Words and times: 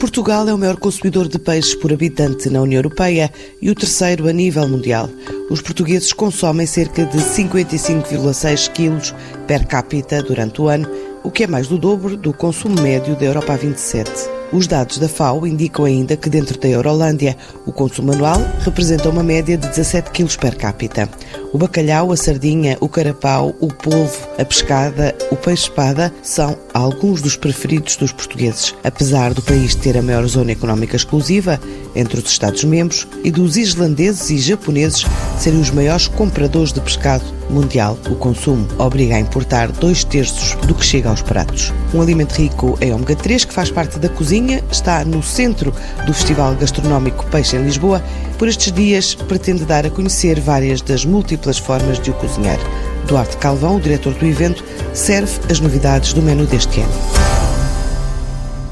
Portugal 0.00 0.48
é 0.48 0.54
o 0.54 0.56
maior 0.56 0.78
consumidor 0.78 1.28
de 1.28 1.38
peixes 1.38 1.74
por 1.74 1.92
habitante 1.92 2.48
na 2.48 2.62
União 2.62 2.78
Europeia 2.78 3.30
e 3.60 3.70
o 3.70 3.74
terceiro 3.74 4.26
a 4.26 4.32
nível 4.32 4.66
mundial. 4.66 5.10
Os 5.50 5.60
portugueses 5.60 6.10
consomem 6.14 6.66
cerca 6.66 7.04
de 7.04 7.18
55,6 7.18 8.72
quilos 8.72 9.14
per 9.46 9.66
capita 9.66 10.22
durante 10.22 10.62
o 10.62 10.68
ano, 10.68 10.88
o 11.22 11.30
que 11.30 11.44
é 11.44 11.46
mais 11.46 11.68
do 11.68 11.76
dobro 11.76 12.16
do 12.16 12.32
consumo 12.32 12.80
médio 12.80 13.14
da 13.14 13.26
Europa 13.26 13.58
27. 13.58 14.10
Os 14.52 14.66
dados 14.66 14.98
da 14.98 15.08
FAO 15.08 15.46
indicam 15.46 15.84
ainda 15.84 16.16
que 16.16 16.30
dentro 16.30 16.58
da 16.58 16.66
Eurolândia 16.66 17.36
o 17.66 17.72
consumo 17.72 18.12
anual 18.12 18.40
representa 18.60 19.08
uma 19.08 19.22
média 19.22 19.56
de 19.56 19.68
17 19.68 20.10
kg 20.10 20.38
per 20.38 20.56
capita. 20.56 21.08
O 21.52 21.58
bacalhau, 21.58 22.10
a 22.10 22.16
sardinha, 22.16 22.76
o 22.80 22.88
carapau, 22.88 23.54
o 23.60 23.68
polvo, 23.68 24.28
a 24.38 24.44
pescada, 24.44 25.14
o 25.30 25.36
peixe-espada 25.36 26.12
são 26.22 26.56
alguns 26.80 27.22
dos 27.22 27.36
preferidos 27.36 27.96
dos 27.96 28.12
portugueses. 28.12 28.74
Apesar 28.82 29.34
do 29.34 29.42
país 29.42 29.74
ter 29.74 29.96
a 29.96 30.02
maior 30.02 30.26
zona 30.26 30.52
económica 30.52 30.96
exclusiva 30.96 31.60
entre 31.94 32.18
os 32.18 32.30
Estados-membros 32.30 33.06
e 33.24 33.30
dos 33.30 33.56
islandeses 33.56 34.30
e 34.30 34.38
japoneses 34.38 35.04
serem 35.38 35.60
os 35.60 35.70
maiores 35.70 36.08
compradores 36.08 36.72
de 36.72 36.80
pescado 36.80 37.24
mundial, 37.48 37.98
o 38.08 38.14
consumo 38.14 38.66
obriga 38.78 39.16
a 39.16 39.20
importar 39.20 39.70
dois 39.72 40.04
terços 40.04 40.54
do 40.66 40.74
que 40.74 40.84
chega 40.84 41.08
aos 41.08 41.22
pratos. 41.22 41.72
Um 41.92 42.00
alimento 42.00 42.32
rico 42.32 42.78
em 42.80 42.92
ômega 42.92 43.16
3 43.16 43.44
que 43.44 43.52
faz 43.52 43.70
parte 43.70 43.98
da 43.98 44.08
cozinha 44.08 44.62
está 44.70 45.04
no 45.04 45.22
centro 45.22 45.74
do 46.06 46.14
Festival 46.14 46.54
Gastronómico 46.54 47.26
Peixe 47.26 47.56
em 47.56 47.64
Lisboa. 47.64 48.02
Por 48.38 48.48
estes 48.48 48.72
dias 48.72 49.14
pretende 49.14 49.64
dar 49.64 49.84
a 49.84 49.90
conhecer 49.90 50.40
várias 50.40 50.80
das 50.80 51.04
múltiplas 51.04 51.58
formas 51.58 51.98
de 52.00 52.10
o 52.10 52.14
cozinhar. 52.14 52.58
Duarte 53.06 53.36
Calvão, 53.36 53.76
o 53.76 53.80
diretor 53.80 54.14
do 54.14 54.26
evento, 54.26 54.64
serve 54.92 55.32
as 55.50 55.60
novidades 55.60 56.12
do 56.12 56.22
menu 56.22 56.46
deste 56.46 56.80
ano. 56.80 56.92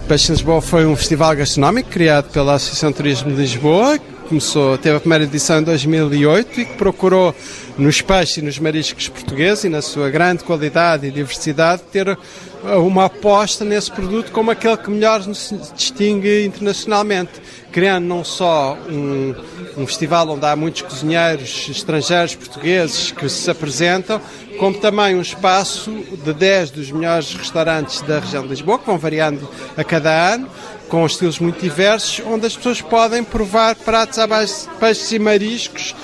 Peixe 0.07 0.33
Lisboa 0.33 0.63
foi 0.63 0.87
um 0.87 0.97
festival 0.97 1.37
gastronómico 1.37 1.91
criado 1.91 2.31
pela 2.31 2.55
Associação 2.55 2.91
de 2.91 2.97
Turismo 2.97 3.31
de 3.31 3.37
Lisboa, 3.37 3.99
começou, 4.29 4.77
teve 4.77 4.97
a 4.97 5.01
primeira 5.01 5.25
edição 5.25 5.59
em 5.59 5.63
2008 5.63 6.61
e 6.61 6.65
que 6.67 6.75
procurou 6.75 7.35
nos 7.79 8.01
peixes 8.03 8.37
e 8.39 8.43
nos 8.43 8.59
mariscos 8.59 9.09
portugueses 9.09 9.65
e 9.65 9.69
na 9.69 9.81
sua 9.81 10.11
grande 10.11 10.45
qualidade 10.45 11.07
e 11.07 11.11
diversidade 11.11 11.83
ter 11.91 12.17
uma 12.65 13.05
aposta 13.07 13.65
nesse 13.65 13.91
produto 13.91 14.33
como 14.33 14.51
aquele 14.51 14.77
que 14.77 14.91
melhor 14.91 15.25
nos 15.27 15.55
distingue 15.75 16.45
internacionalmente, 16.45 17.33
criando 17.71 18.05
não 18.05 18.25
só 18.25 18.77
um, 18.89 19.35
um 19.77 19.87
festival 19.87 20.29
onde 20.31 20.45
há 20.45 20.57
muitos 20.57 20.83
cozinheiros 20.83 21.69
estrangeiros, 21.71 22.35
portugueses 22.35 23.13
que 23.13 23.29
se 23.29 23.51
apresentam, 23.51 24.21
como 24.59 24.79
também 24.79 25.15
um 25.15 25.21
espaço 25.21 25.91
de 26.25 26.33
10 26.33 26.71
dos 26.71 26.91
melhores 26.91 27.33
restaurantes 27.35 28.01
da 28.03 28.19
região 28.19 28.43
de 28.43 28.49
Lisboa, 28.49 28.79
que 28.79 28.87
vão 28.87 28.99
variando 28.99 29.49
a 29.77 29.85
cada 29.85 30.35
ano, 30.35 30.49
com 30.89 31.05
estilos 31.05 31.39
muito 31.39 31.61
diversos, 31.61 32.25
onde 32.27 32.47
as 32.47 32.57
pessoas 32.57 32.81
podem 32.81 33.23
provar 33.23 33.77
pratos 33.77 34.19
à 34.19 34.27
base 34.27 34.69
de 34.69 34.75
peixes 34.77 35.13
e 35.13 35.19
mariscos 35.19 35.95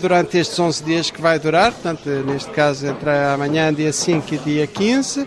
durante 0.00 0.38
estes 0.38 0.58
11 0.58 0.84
dias 0.84 1.10
que 1.10 1.20
vai 1.20 1.38
durar, 1.38 1.72
portanto, 1.72 2.08
neste 2.26 2.50
caso 2.50 2.86
entre 2.86 3.10
amanhã, 3.10 3.72
dia 3.72 3.92
5 3.92 4.34
e 4.34 4.38
dia 4.38 4.66
15. 4.66 5.20
Uh, 5.20 5.26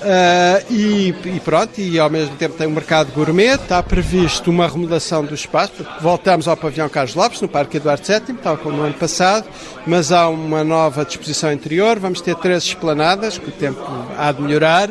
eh, 0.00 0.64
e, 0.70 1.14
e, 1.24 1.40
pronto, 1.40 1.80
e 1.80 1.98
ao 1.98 2.08
mesmo 2.08 2.36
tempo 2.36 2.56
tem 2.56 2.66
um 2.66 2.70
mercado 2.70 3.12
gourmet, 3.12 3.54
está 3.54 3.82
previsto 3.82 4.50
uma 4.50 4.68
remodelação 4.68 5.24
do 5.24 5.34
espaço, 5.34 5.84
voltamos 6.00 6.46
ao 6.46 6.56
pavilhão 6.56 6.88
Carlos 6.88 7.14
Lopes, 7.14 7.40
no 7.40 7.48
Parque 7.48 7.78
Eduardo 7.78 8.06
VII, 8.06 8.36
tal 8.36 8.56
como 8.56 8.76
no 8.76 8.84
ano 8.84 8.94
passado, 8.94 9.46
mas 9.86 10.12
há 10.12 10.28
uma 10.28 10.62
nova 10.62 11.04
disposição 11.04 11.52
interior, 11.52 11.98
vamos 11.98 12.20
ter 12.20 12.36
três 12.36 12.62
esplanadas, 12.62 13.38
que 13.38 13.48
o 13.48 13.52
tempo 13.52 13.80
há 14.16 14.30
de 14.30 14.40
melhorar, 14.40 14.90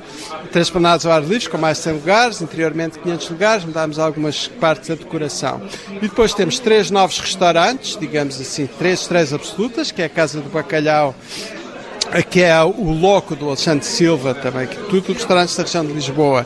três 0.51 0.67
esplanadas 0.67 1.05
ao 1.05 1.13
ar 1.13 1.23
livre, 1.23 1.49
com 1.49 1.57
mais 1.57 1.77
de 1.77 1.83
100 1.83 1.93
lugares, 1.93 2.41
interiormente 2.41 2.99
500 2.99 3.29
lugares, 3.29 3.65
mudámos 3.65 3.99
algumas 3.99 4.47
partes 4.47 4.89
da 4.89 4.95
decoração. 4.95 5.61
E 5.89 6.07
depois 6.07 6.33
temos 6.33 6.59
três 6.59 6.91
novos 6.91 7.19
restaurantes, 7.19 7.97
digamos 7.97 8.39
assim, 8.41 8.67
três 8.67 8.86
estreias 8.93 9.33
absolutas, 9.33 9.92
que 9.92 10.02
é 10.02 10.05
a 10.05 10.09
Casa 10.09 10.42
do 10.42 10.49
Bacalhau, 10.49 11.15
que 12.30 12.42
é 12.42 12.61
o 12.64 12.92
Loco 12.92 13.36
do 13.36 13.48
Alexandre 13.48 13.86
Silva 13.86 14.33
também, 14.33 14.67
que 14.67 14.77
tudo 14.89 15.14
restaurantes 15.14 15.55
da 15.55 15.64
região 15.64 15.86
de 15.86 15.93
Lisboa, 15.93 16.45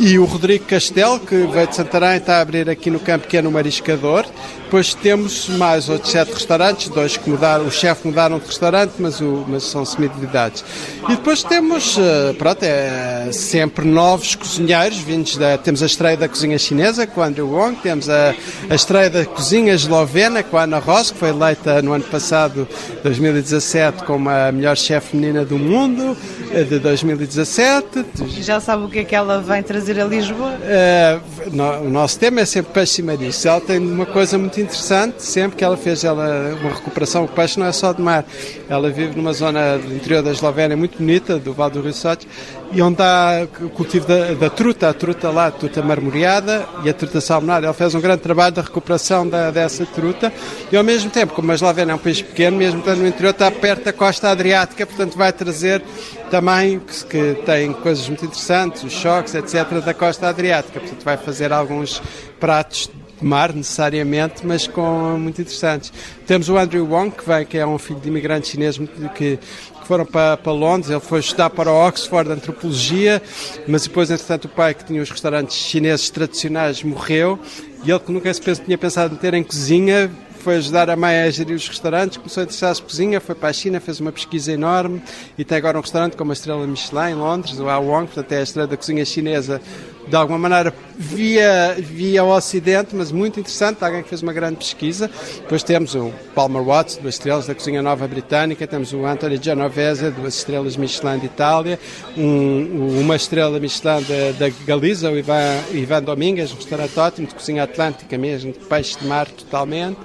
e 0.00 0.18
o 0.18 0.24
Rodrigo 0.24 0.64
Castelo, 0.64 1.20
que 1.20 1.36
veio 1.46 1.66
de 1.66 1.76
Santarém, 1.76 2.16
está 2.16 2.38
a 2.38 2.40
abrir 2.40 2.70
aqui 2.70 2.90
no 2.90 2.98
campo, 2.98 3.28
que 3.28 3.36
é 3.36 3.42
no 3.42 3.50
Mariscador. 3.50 4.24
Depois 4.64 4.94
temos 4.94 5.46
mais 5.50 5.90
outros 5.90 6.10
sete 6.10 6.32
restaurantes, 6.32 6.88
dois 6.88 7.18
que 7.18 7.28
mudaram, 7.28 7.66
o 7.66 7.70
chefe 7.70 8.06
mudaram 8.06 8.38
de 8.38 8.46
restaurante, 8.46 8.94
mas, 8.98 9.20
o, 9.20 9.44
mas 9.46 9.64
são 9.64 9.84
semi-devidades. 9.84 10.64
E 11.06 11.16
depois 11.16 11.42
temos, 11.42 11.98
eh, 11.98 12.32
pronto, 12.38 12.62
é, 12.62 13.30
sempre 13.32 13.84
novos 13.84 14.36
cozinheiros, 14.36 14.96
vindos 14.98 15.36
da, 15.36 15.58
temos 15.58 15.82
a 15.82 15.86
estreia 15.86 16.16
da 16.16 16.28
cozinha 16.28 16.56
chinesa 16.56 17.06
com 17.06 17.20
o 17.20 17.24
Andrew 17.24 17.50
Wong, 17.50 17.76
temos 17.82 18.08
a, 18.08 18.34
a 18.70 18.74
estreia 18.74 19.10
da 19.10 19.26
cozinha 19.26 19.74
eslovena 19.74 20.42
com 20.42 20.56
a 20.56 20.62
Ana 20.62 20.78
Ross, 20.78 21.10
que 21.10 21.18
foi 21.18 21.28
eleita 21.28 21.82
no 21.82 21.92
ano 21.92 22.04
passado, 22.04 22.66
2017, 23.02 24.04
como 24.04 24.30
a 24.30 24.50
melhor 24.50 24.76
chefe 24.78 25.16
menina 25.16 25.44
do 25.44 25.58
mundo, 25.58 26.16
de 26.50 26.78
2017. 26.78 28.04
Já 28.42 28.60
sabe 28.60 28.84
o 28.84 28.88
que 28.88 28.98
é 28.98 29.04
que 29.04 29.14
ela 29.14 29.40
vem 29.40 29.62
trazer 29.62 30.00
a 30.00 30.04
Lisboa? 30.04 30.52
Uh, 30.52 31.56
no, 31.56 31.86
o 31.86 31.90
nosso 31.90 32.18
tema 32.18 32.40
é 32.40 32.44
sempre 32.44 32.72
peixe 32.72 33.00
e. 33.00 33.46
Ela 33.46 33.60
tem 33.60 33.78
uma 33.78 34.06
coisa 34.06 34.36
muito 34.36 34.60
interessante, 34.60 35.22
sempre 35.22 35.56
que 35.56 35.64
ela 35.64 35.76
fez 35.76 36.02
ela, 36.02 36.56
uma 36.60 36.70
recuperação, 36.70 37.24
o 37.24 37.28
peixe 37.28 37.58
não 37.58 37.66
é 37.66 37.72
só 37.72 37.92
de 37.92 38.02
mar. 38.02 38.24
Ela 38.68 38.90
vive 38.90 39.16
numa 39.16 39.32
zona 39.32 39.78
do 39.78 39.94
interior 39.94 40.22
da 40.22 40.32
Eslovénia 40.32 40.76
muito 40.76 40.98
bonita, 40.98 41.38
do 41.38 41.52
Vale 41.52 41.72
do 41.72 41.82
Rio 41.82 41.92
Sote, 41.92 42.26
e 42.72 42.82
onde 42.82 43.02
há 43.02 43.46
o 43.60 43.68
cultivo 43.70 44.06
da, 44.06 44.32
da, 44.34 44.50
truta, 44.50 44.88
a 44.88 44.94
truta 44.94 45.30
lá, 45.30 45.46
a 45.46 45.50
truta 45.50 45.82
marmoreada 45.82 46.66
e 46.84 46.90
a 46.90 46.94
truta 46.94 47.20
salmonada. 47.20 47.66
Ela 47.66 47.74
fez 47.74 47.94
um 47.94 48.00
grande 48.00 48.22
trabalho 48.22 48.54
da 48.54 48.62
recuperação 48.62 49.28
da, 49.28 49.50
dessa 49.50 49.84
truta 49.86 50.32
e 50.70 50.76
ao 50.76 50.84
mesmo 50.84 51.10
tempo, 51.10 51.34
como 51.34 51.50
a 51.52 51.54
Eslovénia 51.54 51.92
é 51.92 51.94
um 51.94 51.98
país 51.98 52.22
pequeno, 52.22 52.56
mesmo 52.56 52.80
estando 52.80 53.00
no 53.00 53.08
interior, 53.08 53.30
está 53.30 53.50
perto 53.50 53.84
da 53.84 53.92
costa 53.92 54.30
adriática, 54.30 54.86
portanto 54.86 55.16
vai 55.16 55.32
trazer 55.32 55.82
também 56.30 56.39
que, 56.80 57.04
que 57.06 57.42
tem 57.42 57.72
coisas 57.72 58.08
muito 58.08 58.24
interessantes, 58.24 58.82
os 58.82 58.92
choques, 58.92 59.34
etc., 59.34 59.82
da 59.84 59.94
costa 59.94 60.28
adriática. 60.28 60.80
Portanto 60.80 61.04
vai 61.04 61.16
fazer 61.16 61.52
alguns 61.52 62.02
pratos 62.38 62.90
mar 63.22 63.52
necessariamente, 63.52 64.46
mas 64.46 64.66
com 64.66 65.18
muito 65.18 65.40
interessantes. 65.40 65.92
Temos 66.26 66.48
o 66.48 66.56
Andrew 66.56 66.86
Wong, 66.86 67.10
que 67.10 67.26
vem, 67.26 67.44
que 67.44 67.58
é 67.58 67.66
um 67.66 67.78
filho 67.78 68.00
de 68.00 68.08
imigrantes 68.08 68.50
chineses 68.50 68.80
que, 69.14 69.36
que 69.36 69.38
foram 69.86 70.06
para, 70.06 70.36
para, 70.36 70.52
Londres, 70.52 70.90
ele 70.90 71.00
foi 71.00 71.20
estudar 71.20 71.50
para 71.50 71.70
Oxford 71.70 72.30
Antropologia, 72.30 73.22
mas 73.66 73.82
depois, 73.82 74.10
entretanto, 74.10 74.44
o 74.46 74.48
pai, 74.48 74.74
que 74.74 74.84
tinha 74.84 75.02
os 75.02 75.10
restaurantes 75.10 75.56
chineses 75.56 76.08
tradicionais, 76.10 76.82
morreu, 76.82 77.38
e 77.84 77.90
ele 77.90 78.00
que 78.00 78.12
nunca 78.12 78.32
se 78.32 78.40
tinha 78.40 78.78
pensado 78.78 79.14
em 79.14 79.18
ter 79.18 79.34
em 79.34 79.42
cozinha, 79.42 80.10
foi 80.40 80.56
ajudar 80.56 80.88
a 80.88 80.96
mãe 80.96 81.20
a 81.22 81.30
gerir 81.30 81.54
os 81.54 81.68
restaurantes, 81.68 82.16
começou 82.16 82.40
a 82.40 82.44
interessar-se 82.44 82.82
cozinha, 82.82 83.20
foi 83.20 83.34
para 83.34 83.50
a 83.50 83.52
China, 83.52 83.78
fez 83.78 84.00
uma 84.00 84.10
pesquisa 84.10 84.50
enorme 84.52 85.02
e 85.36 85.44
tem 85.44 85.58
agora 85.58 85.76
um 85.76 85.80
restaurante 85.80 86.16
com 86.16 86.24
uma 86.24 86.32
estrela 86.32 86.66
Michelin 86.66 87.10
em 87.10 87.14
Londres, 87.14 87.58
o 87.58 87.68
A 87.68 87.78
Wong, 87.78 88.06
portanto 88.06 88.32
é 88.32 88.38
a 88.38 88.42
estrela 88.42 88.66
da 88.66 88.76
cozinha 88.76 89.04
chinesa 89.04 89.60
de 90.10 90.16
alguma 90.16 90.38
maneira 90.38 90.74
via, 90.98 91.76
via 91.78 92.24
o 92.24 92.36
Ocidente, 92.36 92.94
mas 92.94 93.12
muito 93.12 93.38
interessante, 93.38 93.82
alguém 93.82 94.02
que 94.02 94.08
fez 94.08 94.22
uma 94.22 94.32
grande 94.32 94.56
pesquisa. 94.56 95.08
Depois 95.36 95.62
temos 95.62 95.94
o 95.94 96.12
Palmer 96.34 96.62
Watts, 96.62 96.96
duas 96.96 97.14
estrelas 97.14 97.46
da 97.46 97.54
Cozinha 97.54 97.80
Nova 97.80 98.06
Britânica, 98.08 98.66
temos 98.66 98.92
o 98.92 99.06
Anthony 99.06 99.38
Genovese, 99.40 100.10
duas 100.10 100.34
estrelas 100.34 100.76
Michelin 100.76 101.18
de 101.18 101.26
Itália, 101.26 101.78
um, 102.16 103.00
uma 103.00 103.14
estrela 103.14 103.58
Michelin 103.60 104.04
da, 104.38 104.50
Galiza, 104.66 105.10
o 105.10 105.16
Ivan, 105.16 105.62
Ivan 105.72 106.02
Domingues, 106.02 106.52
um 106.52 106.56
restaurante 106.56 106.98
ótimo, 106.98 107.28
de 107.28 107.34
Cozinha 107.34 107.62
Atlântica 107.62 108.18
mesmo, 108.18 108.52
de 108.52 108.58
peixe 108.58 108.98
de 108.98 109.06
mar 109.06 109.28
totalmente. 109.28 109.98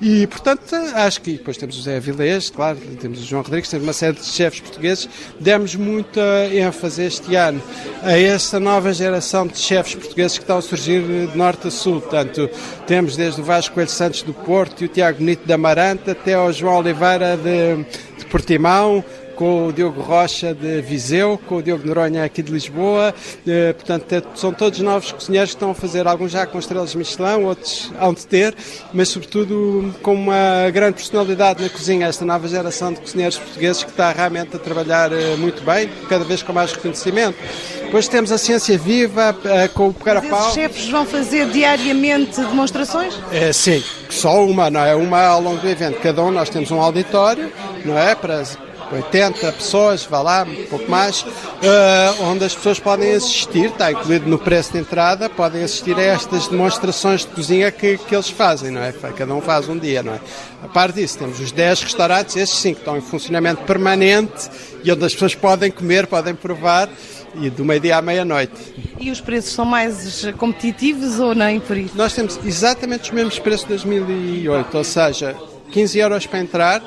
E, 0.00 0.26
portanto, 0.28 0.74
acho 0.94 1.20
que 1.20 1.32
depois 1.32 1.56
temos 1.56 1.76
o 1.76 1.82
Zé 1.82 1.96
Avilés, 1.96 2.48
claro, 2.48 2.78
temos 3.00 3.20
o 3.20 3.24
João 3.26 3.42
Rodrigues, 3.42 3.68
temos 3.68 3.86
uma 3.86 3.92
série 3.92 4.16
de 4.16 4.24
chefes 4.24 4.60
portugueses. 4.60 5.08
Demos 5.40 5.74
muita 5.74 6.20
ênfase 6.52 7.02
este 7.02 7.34
ano 7.34 7.60
a 8.02 8.16
essa 8.16 8.60
nova 8.60 8.92
geração 8.92 9.47
de 9.48 9.58
chefes 9.58 9.94
portugueses 9.94 10.38
que 10.38 10.44
estão 10.44 10.58
a 10.58 10.62
surgir 10.62 11.02
de 11.02 11.36
norte 11.36 11.68
a 11.68 11.70
sul. 11.70 12.00
Portanto, 12.00 12.48
temos 12.86 13.16
desde 13.16 13.40
o 13.40 13.44
Vasco 13.44 13.74
Coelho 13.74 13.90
Santos 13.90 14.22
do 14.22 14.32
Porto 14.32 14.82
e 14.82 14.84
o 14.86 14.88
Tiago 14.88 15.18
Bonito 15.18 15.46
da 15.46 15.54
Amaranta 15.54 16.12
até 16.12 16.34
ao 16.34 16.52
João 16.52 16.78
Oliveira 16.78 17.36
de, 17.36 17.84
de 18.18 18.26
Portimão, 18.26 19.04
com 19.38 19.68
o 19.68 19.72
Diogo 19.72 20.02
Rocha 20.02 20.52
de 20.52 20.80
Viseu, 20.80 21.38
com 21.46 21.58
o 21.58 21.62
Diogo 21.62 21.86
Noronha 21.86 22.24
aqui 22.24 22.42
de 22.42 22.50
Lisboa. 22.50 23.14
Eh, 23.46 23.72
portanto, 23.72 24.26
são 24.34 24.52
todos 24.52 24.80
novos 24.80 25.12
cozinheiros 25.12 25.50
que 25.50 25.56
estão 25.56 25.70
a 25.70 25.74
fazer, 25.74 26.08
alguns 26.08 26.32
já 26.32 26.44
com 26.44 26.58
estrelas 26.58 26.92
Michelin, 26.92 27.44
outros 27.44 27.92
hão 28.00 28.12
de 28.12 28.26
ter, 28.26 28.52
mas 28.92 29.10
sobretudo 29.10 29.94
com 30.02 30.12
uma 30.12 30.68
grande 30.72 30.94
personalidade 30.94 31.62
na 31.62 31.68
cozinha, 31.68 32.08
esta 32.08 32.24
nova 32.24 32.48
geração 32.48 32.92
de 32.92 32.98
cozinheiros 32.98 33.38
portugueses 33.38 33.84
que 33.84 33.90
está 33.90 34.10
realmente 34.10 34.56
a 34.56 34.58
trabalhar 34.58 35.12
eh, 35.12 35.36
muito 35.36 35.62
bem, 35.62 35.88
cada 36.08 36.24
vez 36.24 36.42
com 36.42 36.52
mais 36.52 36.72
reconhecimento. 36.72 37.38
Depois 37.88 38.06
temos 38.06 38.30
a 38.30 38.36
Ciência 38.36 38.76
Viva 38.76 39.34
eh, 39.46 39.66
com 39.68 39.88
o 39.88 39.94
Carapau. 39.94 40.48
Os 40.48 40.52
chefes 40.52 40.90
vão 40.90 41.06
fazer 41.06 41.48
diariamente 41.48 42.38
demonstrações? 42.38 43.18
É, 43.32 43.50
sim, 43.50 43.82
só 44.10 44.44
uma, 44.44 44.68
não 44.68 44.84
é? 44.84 44.94
Uma 44.94 45.24
ao 45.24 45.40
longo 45.40 45.56
do 45.56 45.66
evento. 45.66 45.98
Cada 45.98 46.22
um 46.22 46.30
nós 46.30 46.50
temos 46.50 46.70
um 46.70 46.78
auditório, 46.82 47.50
não 47.86 47.98
é? 47.98 48.14
Para 48.14 48.44
80 48.92 49.52
pessoas, 49.52 50.04
vá 50.04 50.20
lá, 50.20 50.42
um 50.42 50.66
pouco 50.66 50.90
mais, 50.90 51.22
uh, 51.22 52.24
onde 52.24 52.44
as 52.44 52.54
pessoas 52.54 52.78
podem 52.78 53.14
assistir, 53.14 53.70
está 53.70 53.90
incluído 53.90 54.28
no 54.28 54.38
preço 54.38 54.72
de 54.72 54.80
entrada, 54.80 55.30
podem 55.30 55.62
assistir 55.62 55.98
a 55.98 56.02
estas 56.02 56.46
demonstrações 56.46 57.22
de 57.22 57.28
cozinha 57.28 57.70
que, 57.70 57.96
que 57.96 58.14
eles 58.14 58.28
fazem, 58.28 58.70
não 58.70 58.82
é? 58.82 58.92
Cada 58.92 59.34
um 59.34 59.40
faz 59.40 59.66
um 59.66 59.78
dia, 59.78 60.02
não 60.02 60.12
é? 60.12 60.20
A 60.62 60.68
parte 60.68 60.96
disso, 60.96 61.18
temos 61.18 61.40
os 61.40 61.52
10 61.52 61.84
restaurantes, 61.84 62.36
esses 62.36 62.58
sim, 62.58 62.74
que 62.74 62.80
estão 62.80 62.98
em 62.98 63.00
funcionamento 63.00 63.62
permanente 63.62 64.50
e 64.84 64.92
onde 64.92 65.06
as 65.06 65.14
pessoas 65.14 65.34
podem 65.34 65.70
comer, 65.70 66.06
podem 66.06 66.34
provar 66.34 66.88
e 67.36 67.50
do 67.50 67.64
meio-dia 67.64 67.98
à 67.98 68.02
meia-noite. 68.02 68.52
E 69.00 69.10
os 69.10 69.20
preços 69.20 69.52
são 69.52 69.64
mais 69.64 70.24
competitivos 70.36 71.18
ou 71.20 71.34
nem 71.34 71.60
por 71.60 71.76
isso? 71.76 71.96
Nós 71.96 72.14
temos 72.14 72.38
exatamente 72.44 73.04
os 73.04 73.10
mesmos 73.10 73.38
preços 73.38 73.62
de 73.62 73.68
2008, 73.68 74.76
ou 74.76 74.84
seja, 74.84 75.36
15 75.70 75.98
euros 75.98 76.26
para 76.26 76.40
entrar, 76.40 76.82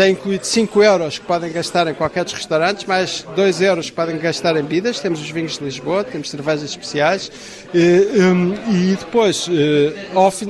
tem 0.00 0.12
incluído 0.12 0.46
5 0.46 0.82
euros 0.82 1.18
que 1.18 1.26
podem 1.26 1.52
gastar 1.52 1.86
em 1.86 1.92
qualquer 1.92 2.24
dos 2.24 2.32
restaurantes, 2.32 2.86
mais 2.86 3.26
2 3.36 3.60
euros 3.60 3.90
que 3.90 3.96
podem 3.96 4.16
gastar 4.16 4.56
em 4.56 4.62
bebidas. 4.62 4.98
Temos 4.98 5.20
os 5.20 5.30
vinhos 5.30 5.58
de 5.58 5.64
Lisboa, 5.64 6.02
temos 6.02 6.30
cervejas 6.30 6.70
especiais. 6.70 7.30
E, 7.74 8.96
depois, 8.98 9.46
eh, 9.50 9.92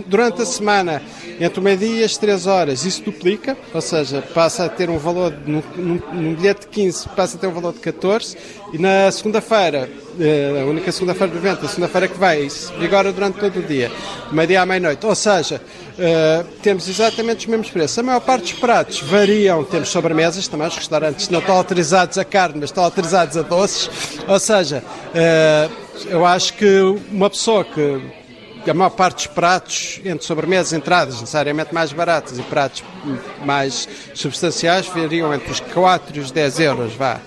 durante 0.06 0.42
a 0.42 0.46
semana, 0.46 1.02
entre 1.40 1.58
o 1.58 1.62
meio-dia 1.62 2.00
e 2.00 2.04
as 2.04 2.16
3 2.16 2.46
horas, 2.46 2.84
isso 2.84 3.02
duplica, 3.02 3.56
ou 3.74 3.80
seja, 3.80 4.22
passa 4.22 4.66
a 4.66 4.68
ter 4.68 4.88
um 4.88 4.98
valor, 4.98 5.34
num, 5.44 6.34
bilhete 6.34 6.60
de 6.60 6.68
15, 6.68 7.08
passa 7.08 7.36
a 7.36 7.40
ter 7.40 7.48
um 7.48 7.52
valor 7.52 7.72
de 7.72 7.80
14. 7.80 8.36
E 8.72 8.78
na 8.78 9.10
segunda-feira, 9.10 9.90
eh, 10.18 10.62
a 10.62 10.64
única 10.64 10.92
segunda-feira 10.92 11.32
do 11.32 11.38
evento, 11.38 11.64
a 11.64 11.68
segunda-feira 11.68 12.06
que 12.06 12.18
vai, 12.18 12.42
isso 12.42 12.72
vigora 12.78 13.12
durante 13.12 13.38
todo 13.38 13.58
o 13.58 13.62
dia, 13.62 13.90
meio-dia 14.30 14.62
à 14.62 14.66
meia-noite. 14.66 15.04
Ou 15.04 15.14
seja, 15.14 15.60
Uh, 16.00 16.44
temos 16.62 16.88
exatamente 16.88 17.40
os 17.40 17.46
mesmos 17.46 17.68
preços. 17.68 17.98
A 17.98 18.02
maior 18.02 18.20
parte 18.20 18.52
dos 18.52 18.52
pratos 18.54 19.00
variam, 19.02 19.62
temos 19.62 19.90
sobremesas 19.90 20.48
também, 20.48 20.66
os 20.66 20.74
restaurantes 20.74 21.28
não 21.28 21.40
estão 21.40 21.54
autorizados 21.54 22.16
a 22.16 22.24
carne, 22.24 22.54
mas 22.58 22.70
estão 22.70 22.84
autorizados 22.84 23.36
a 23.36 23.42
doces. 23.42 23.90
Ou 24.26 24.40
seja, 24.40 24.82
uh, 24.82 25.70
eu 26.08 26.24
acho 26.24 26.54
que 26.54 26.80
uma 27.10 27.28
pessoa 27.28 27.66
que 27.66 28.00
a 28.66 28.72
maior 28.72 28.90
parte 28.90 29.16
dos 29.16 29.26
pratos, 29.26 30.00
entre 30.02 30.24
sobremesas 30.24 30.72
entradas, 30.72 31.20
necessariamente 31.20 31.74
mais 31.74 31.92
baratos 31.92 32.38
e 32.38 32.42
pratos 32.42 32.82
mais 33.44 33.86
substanciais, 34.14 34.86
variam 34.86 35.34
entre 35.34 35.50
os 35.50 35.60
4 35.60 36.16
e 36.16 36.20
os 36.20 36.30
10 36.30 36.60
euros, 36.60 36.94
vá. 36.94 37.20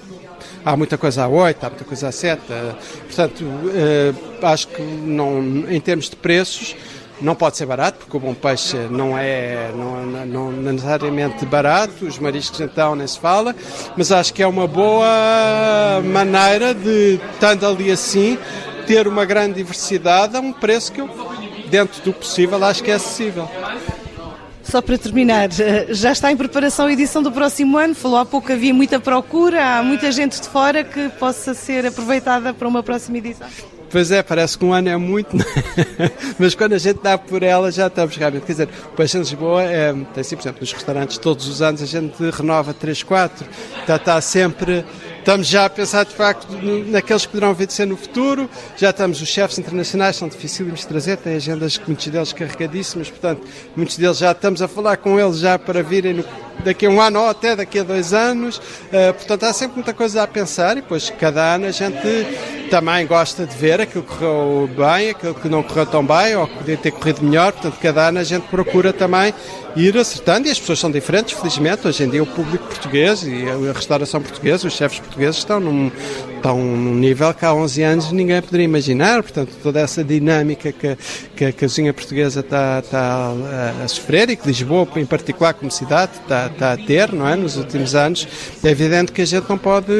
Há 0.65 0.77
muita 0.77 0.97
coisa 0.97 1.23
a 1.23 1.27
8, 1.27 1.63
há 1.63 1.69
muita 1.69 1.83
coisa 1.83 2.07
a 2.07 2.11
7. 2.11 2.41
Uh, 2.41 2.75
portanto, 3.05 3.41
uh, 3.43 4.45
acho 4.45 4.67
que 4.69 4.81
não, 4.81 5.39
em 5.69 5.79
termos 5.79 6.09
de 6.09 6.15
preços, 6.15 6.75
não 7.21 7.35
pode 7.35 7.57
ser 7.57 7.65
barato, 7.65 7.99
porque 7.99 8.17
o 8.17 8.19
bom 8.19 8.33
peixe 8.33 8.77
não 8.89 9.17
é 9.17 9.71
não, 9.75 10.05
não, 10.25 10.51
não 10.51 10.73
necessariamente 10.73 11.45
barato, 11.45 12.05
os 12.05 12.19
mariscos 12.19 12.59
então 12.59 12.95
nem 12.95 13.07
se 13.07 13.19
fala, 13.19 13.55
mas 13.95 14.11
acho 14.11 14.33
que 14.33 14.43
é 14.43 14.47
uma 14.47 14.67
boa 14.67 16.01
maneira 16.03 16.73
de, 16.73 17.19
estando 17.33 17.65
ali 17.65 17.91
assim, 17.91 18.37
ter 18.85 19.07
uma 19.07 19.25
grande 19.25 19.55
diversidade 19.55 20.35
a 20.35 20.39
um 20.39 20.51
preço 20.51 20.91
que 20.91 21.01
eu, 21.01 21.09
dentro 21.69 22.01
do 22.03 22.13
possível, 22.13 22.63
acho 22.63 22.83
que 22.83 22.91
é 22.91 22.95
acessível. 22.95 23.49
Só 24.63 24.81
para 24.81 24.97
terminar, 24.97 25.49
eh, 25.59 25.87
já 25.89 26.11
está 26.11 26.31
em 26.31 26.37
preparação 26.37 26.87
a 26.87 26.93
edição 26.93 27.21
do 27.21 27.31
próximo 27.31 27.77
ano? 27.77 27.93
Falou 27.93 28.17
há 28.17 28.25
pouco 28.25 28.47
que 28.47 28.53
havia 28.53 28.73
muita 28.73 28.99
procura, 28.99 29.77
há 29.77 29.83
muita 29.83 30.11
gente 30.11 30.41
de 30.41 30.47
fora 30.47 30.83
que 30.83 31.09
possa 31.19 31.53
ser 31.53 31.85
aproveitada 31.85 32.53
para 32.53 32.67
uma 32.67 32.81
próxima 32.81 33.17
edição? 33.17 33.47
Pois 33.93 34.09
é, 34.09 34.23
parece 34.23 34.57
que 34.57 34.65
um 34.65 34.73
ano 34.73 34.89
é 34.89 34.97
muito, 34.97 35.37
mas 36.39 36.55
quando 36.55 36.73
a 36.73 36.79
gente 36.79 36.99
dá 37.03 37.15
por 37.15 37.43
ela 37.43 37.71
já 37.71 37.85
estamos 37.85 38.15
realmente. 38.15 38.43
Quer 38.43 38.53
dizer, 38.53 38.69
o 38.91 38.95
Peixe 38.95 39.17
em 39.17 39.19
Lisboa 39.19 39.61
é, 39.61 39.93
tem 39.93 40.21
assim, 40.21 40.35
por 40.35 40.41
exemplo, 40.41 40.61
nos 40.61 40.73
restaurantes 40.73 41.17
todos 41.19 41.47
os 41.47 41.61
anos 41.61 41.79
a 41.79 41.85
gente 41.85 42.15
renova 42.31 42.73
3, 42.73 43.03
4, 43.03 43.45
já 43.87 43.95
está 43.97 44.19
sempre 44.19 44.83
Estamos 45.23 45.47
já 45.47 45.63
a 45.63 45.69
pensar, 45.69 46.03
de 46.03 46.13
facto, 46.13 46.49
naqueles 46.87 47.25
que 47.25 47.31
poderão 47.31 47.53
vir 47.53 47.65
de 47.65 47.71
ser 47.71 47.87
no 47.87 47.95
futuro. 47.95 48.49
Já 48.75 48.89
estamos, 48.89 49.21
os 49.21 49.29
chefes 49.29 49.57
internacionais 49.57 50.17
são 50.17 50.27
dificílimos 50.27 50.81
de 50.81 50.87
trazer, 50.87 51.15
têm 51.15 51.37
agendas, 51.37 51.79
muitos 51.87 52.07
deles 52.07 52.33
carregadíssimas, 52.33 53.09
portanto, 53.09 53.47
muitos 53.73 53.95
deles 53.95 54.17
já 54.17 54.33
estamos 54.33 54.61
a 54.61 54.67
falar 54.67 54.97
com 54.97 55.17
eles 55.17 55.37
já 55.39 55.57
para 55.57 55.81
virem 55.81 56.15
no, 56.15 56.25
daqui 56.65 56.87
a 56.87 56.89
um 56.89 56.99
ano 56.99 57.21
ou 57.21 57.29
até 57.29 57.55
daqui 57.55 57.79
a 57.79 57.83
dois 57.83 58.13
anos. 58.13 58.57
Uh, 58.57 59.13
portanto, 59.13 59.43
há 59.45 59.53
sempre 59.53 59.75
muita 59.75 59.93
coisa 59.93 60.23
a 60.23 60.27
pensar 60.27 60.73
e, 60.73 60.81
depois, 60.81 61.09
cada 61.11 61.55
ano 61.55 61.67
a 61.67 61.71
gente 61.71 62.01
também 62.73 63.05
gosta 63.05 63.45
de 63.45 63.55
ver 63.55 63.81
aquilo 63.81 64.03
que 64.03 64.15
correu 64.15 64.67
bem, 64.75 65.11
aquilo 65.11 65.35
que 65.35 65.47
não 65.47 65.61
correu 65.61 65.85
tão 65.85 66.03
bem 66.03 66.35
ou 66.35 66.47
que 66.47 66.57
podia 66.57 66.75
ter 66.75 66.89
corrido 66.89 67.21
melhor. 67.21 67.51
Portanto, 67.51 67.77
cada 67.79 68.07
ano 68.07 68.17
a 68.17 68.23
gente 68.23 68.47
procura 68.47 68.91
também 68.91 69.31
ir 69.75 69.95
acertando 69.95 70.47
e 70.47 70.51
as 70.51 70.59
pessoas 70.59 70.79
são 70.79 70.89
diferentes, 70.89 71.37
felizmente. 71.37 71.87
Hoje 71.87 72.03
em 72.03 72.09
dia 72.09 72.23
o 72.23 72.25
público 72.25 72.65
português 72.65 73.21
e 73.27 73.45
a 73.69 73.73
restauração 73.73 74.19
portuguesa, 74.23 74.67
os 74.67 74.73
chefes 74.73 74.97
portugueses 74.97 75.37
estão 75.37 75.59
num, 75.59 75.91
estão 76.35 76.57
num 76.57 76.95
nível 76.95 77.31
que 77.35 77.45
há 77.45 77.53
11 77.53 77.83
anos 77.83 78.11
ninguém 78.11 78.41
poderia 78.41 78.65
imaginar. 78.65 79.21
Portanto, 79.21 79.51
toda 79.61 79.79
essa 79.79 80.03
dinâmica 80.03 80.71
que, 80.71 80.97
que 81.35 81.45
a 81.45 81.53
cozinha 81.53 81.93
portuguesa 81.93 82.39
está, 82.39 82.79
está 82.79 82.99
a, 82.99 83.83
a, 83.83 83.87
sofrer 83.87 84.31
e 84.31 84.35
que 84.35 84.47
Lisboa, 84.47 84.87
em 84.95 85.05
particular 85.05 85.53
como 85.53 85.69
cidade, 85.69 86.13
está, 86.23 86.47
está 86.47 86.73
a 86.73 86.77
ter 86.77 87.11
não 87.11 87.27
é? 87.27 87.35
nos 87.35 87.55
últimos 87.55 87.93
anos, 87.93 88.27
é 88.63 88.69
evidente 88.69 89.11
que 89.11 89.21
a 89.21 89.25
gente 89.25 89.47
não 89.47 89.59
pode 89.59 89.93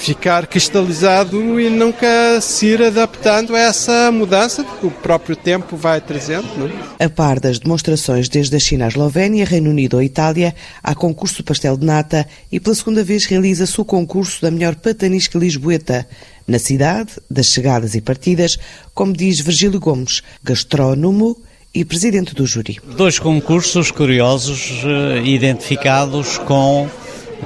ficar 0.00 0.46
cristalizado 0.46 1.60
e 1.60 1.68
nunca 1.68 2.40
se 2.40 2.66
ir 2.66 2.82
adaptando 2.82 3.54
a 3.54 3.58
essa 3.58 4.10
mudança 4.10 4.64
que 4.64 4.86
o 4.86 4.90
próprio 4.90 5.36
tempo 5.36 5.76
vai 5.76 6.00
trazendo. 6.00 6.48
Não? 6.56 6.70
É? 6.98 7.04
A 7.04 7.10
par 7.10 7.38
das 7.38 7.58
demonstrações 7.58 8.26
desde 8.26 8.56
a 8.56 8.58
China 8.58 8.86
à 8.86 8.88
Eslovénia, 8.88 9.44
Reino 9.44 9.68
Unido 9.68 9.98
ou 9.98 10.02
Itália, 10.02 10.54
há 10.82 10.94
concurso 10.94 11.36
de 11.36 11.42
pastel 11.42 11.76
de 11.76 11.84
nata 11.84 12.26
e 12.50 12.58
pela 12.58 12.74
segunda 12.74 13.04
vez 13.04 13.26
realiza-se 13.26 13.78
o 13.78 13.84
concurso 13.84 14.40
da 14.40 14.50
melhor 14.50 14.74
patanisca 14.74 15.38
lisboeta. 15.38 16.08
Na 16.48 16.58
cidade, 16.58 17.12
das 17.30 17.48
chegadas 17.48 17.94
e 17.94 18.00
partidas, 18.00 18.58
como 18.94 19.12
diz 19.12 19.38
Virgílio 19.38 19.78
Gomes, 19.78 20.22
gastrónomo 20.42 21.36
e 21.74 21.84
presidente 21.84 22.34
do 22.34 22.46
júri. 22.46 22.78
Dois 22.96 23.18
concursos 23.18 23.90
curiosos 23.90 24.82
eh, 24.82 25.22
identificados 25.24 26.38
com 26.38 26.88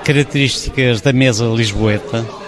características 0.04 1.00
da 1.00 1.12
mesa 1.12 1.46
lisboeta 1.46 2.43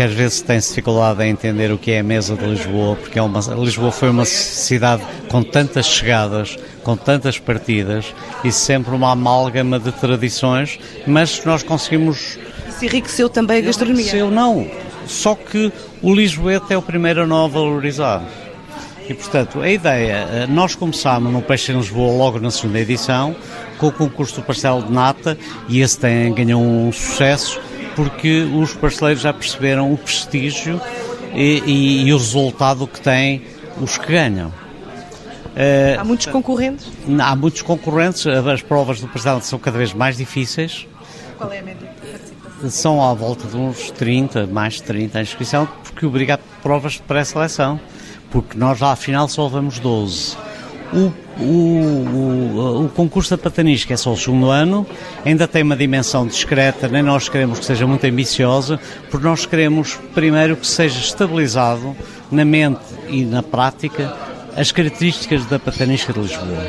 que 0.00 0.04
às 0.04 0.14
vezes 0.14 0.40
tem 0.40 0.58
dificuldade 0.58 1.22
em 1.22 1.28
entender 1.28 1.70
o 1.70 1.76
que 1.76 1.90
é 1.90 1.98
a 1.98 2.02
mesa 2.02 2.34
de 2.34 2.46
Lisboa, 2.46 2.96
porque 2.96 3.18
é 3.18 3.22
uma, 3.22 3.38
Lisboa 3.54 3.92
foi 3.92 4.08
uma 4.08 4.24
cidade 4.24 5.02
com 5.28 5.42
tantas 5.42 5.84
chegadas, 5.84 6.56
com 6.82 6.96
tantas 6.96 7.38
partidas 7.38 8.14
e 8.42 8.50
sempre 8.50 8.94
uma 8.94 9.12
amálgama 9.12 9.78
de 9.78 9.92
tradições, 9.92 10.80
mas 11.06 11.44
nós 11.44 11.62
conseguimos. 11.62 12.38
Se 12.70 12.86
enriqueceu 12.86 13.28
também 13.28 13.58
a 13.58 13.60
gastronomia? 13.60 14.00
Enriqueceu, 14.00 14.30
não. 14.30 14.66
Só 15.06 15.34
que 15.34 15.70
o 16.00 16.14
Lisboeta 16.14 16.72
é 16.72 16.78
o 16.78 16.82
primeiro 16.82 17.24
a 17.24 17.26
não 17.26 17.44
a 17.44 17.48
valorizar. 17.48 18.24
E, 19.06 19.12
portanto, 19.12 19.60
a 19.60 19.68
ideia, 19.68 20.26
eh, 20.30 20.46
nós 20.48 20.74
começámos 20.74 21.30
no 21.30 21.42
Peixe 21.42 21.72
em 21.72 21.76
Lisboa 21.76 22.16
logo 22.16 22.40
na 22.40 22.50
segunda 22.50 22.80
edição, 22.80 23.36
com 23.76 23.88
o 23.88 23.92
concurso 23.92 24.36
do 24.36 24.46
parcelo 24.46 24.82
de 24.82 24.92
nata, 24.92 25.36
e 25.68 25.82
esse 25.82 25.98
tem, 25.98 26.32
ganhou 26.32 26.62
um 26.62 26.90
sucesso, 26.90 27.60
porque 27.96 28.42
os 28.42 28.74
parceiros 28.74 29.22
já 29.22 29.32
perceberam 29.32 29.92
o 29.92 29.98
prestígio 29.98 30.80
e, 31.34 31.62
e, 31.66 32.02
e 32.06 32.12
o 32.12 32.16
resultado 32.16 32.86
que 32.86 33.00
têm 33.00 33.42
os 33.80 33.98
que 33.98 34.12
ganham. 34.12 34.52
Eh, 35.56 35.96
há 35.98 36.04
muitos 36.04 36.26
concorrentes? 36.26 36.90
Há 37.20 37.36
muitos 37.36 37.62
concorrentes, 37.62 38.26
as 38.26 38.62
provas 38.62 39.00
do 39.00 39.08
parcelo 39.08 39.42
são 39.42 39.58
cada 39.58 39.78
vez 39.78 39.92
mais 39.92 40.16
difíceis. 40.16 40.86
Qual 41.36 41.52
é 41.52 41.58
a 41.58 41.62
média? 41.62 41.90
São 42.68 43.02
à 43.02 43.14
volta 43.14 43.48
de 43.48 43.56
uns 43.56 43.90
30, 43.90 44.46
mais 44.46 44.74
de 44.74 44.82
30 44.82 45.18
a 45.18 45.22
inscrição, 45.22 45.68
porque 45.82 46.04
obriga 46.04 46.34
a 46.34 46.38
provas 46.62 46.94
de 46.94 47.02
pré-seleção, 47.02 47.80
porque 48.30 48.56
nós 48.56 48.80
lá 48.80 48.92
afinal 48.92 49.28
só 49.28 49.44
levamos 49.44 49.78
12. 49.78 50.36
O, 50.92 51.12
o, 51.40 51.44
o, 51.44 52.84
o, 52.84 52.88
concurso 52.88 53.30
da 53.30 53.38
Patanisca 53.38 53.94
é 53.94 53.96
só 53.96 54.12
o 54.12 54.16
segundo 54.16 54.50
ano, 54.50 54.84
ainda 55.24 55.46
tem 55.46 55.62
uma 55.62 55.76
dimensão 55.76 56.26
discreta, 56.26 56.88
nem 56.88 57.02
nós 57.02 57.28
queremos 57.28 57.60
que 57.60 57.64
seja 57.64 57.86
muito 57.86 58.04
ambiciosa, 58.04 58.80
porque 59.08 59.24
nós 59.24 59.46
queremos 59.46 59.94
primeiro 60.14 60.56
que 60.56 60.66
seja 60.66 60.98
estabilizado 60.98 61.96
na 62.30 62.44
mente 62.44 62.80
e 63.08 63.24
na 63.24 63.42
prática 63.42 64.12
as 64.56 64.72
características 64.72 65.46
da 65.46 65.58
Patanisca 65.58 66.12
de 66.12 66.20
Lisboa. 66.20 66.66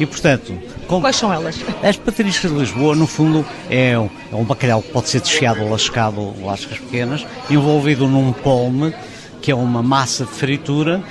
E, 0.00 0.06
portanto, 0.06 0.58
com... 0.86 0.98
Quais 1.00 1.16
são 1.16 1.30
elas? 1.30 1.60
As 1.82 1.96
pataniscas 1.96 2.50
de 2.50 2.58
Lisboa, 2.58 2.96
no 2.96 3.06
fundo, 3.06 3.44
é 3.68 3.98
um, 3.98 4.08
é 4.32 4.34
um 4.34 4.44
bacalhau 4.44 4.82
que 4.82 4.90
pode 4.90 5.10
ser 5.10 5.20
desfiado 5.20 5.62
ou 5.62 5.70
lascado, 5.70 6.18
ou 6.18 6.34
lascas 6.42 6.78
pequenas, 6.78 7.26
envolvido 7.50 8.08
num 8.08 8.32
polme, 8.32 8.94
que 9.40 9.50
é 9.50 9.54
uma 9.54 9.82
massa 9.82 10.24
de 10.24 10.32
fritura, 10.32 11.02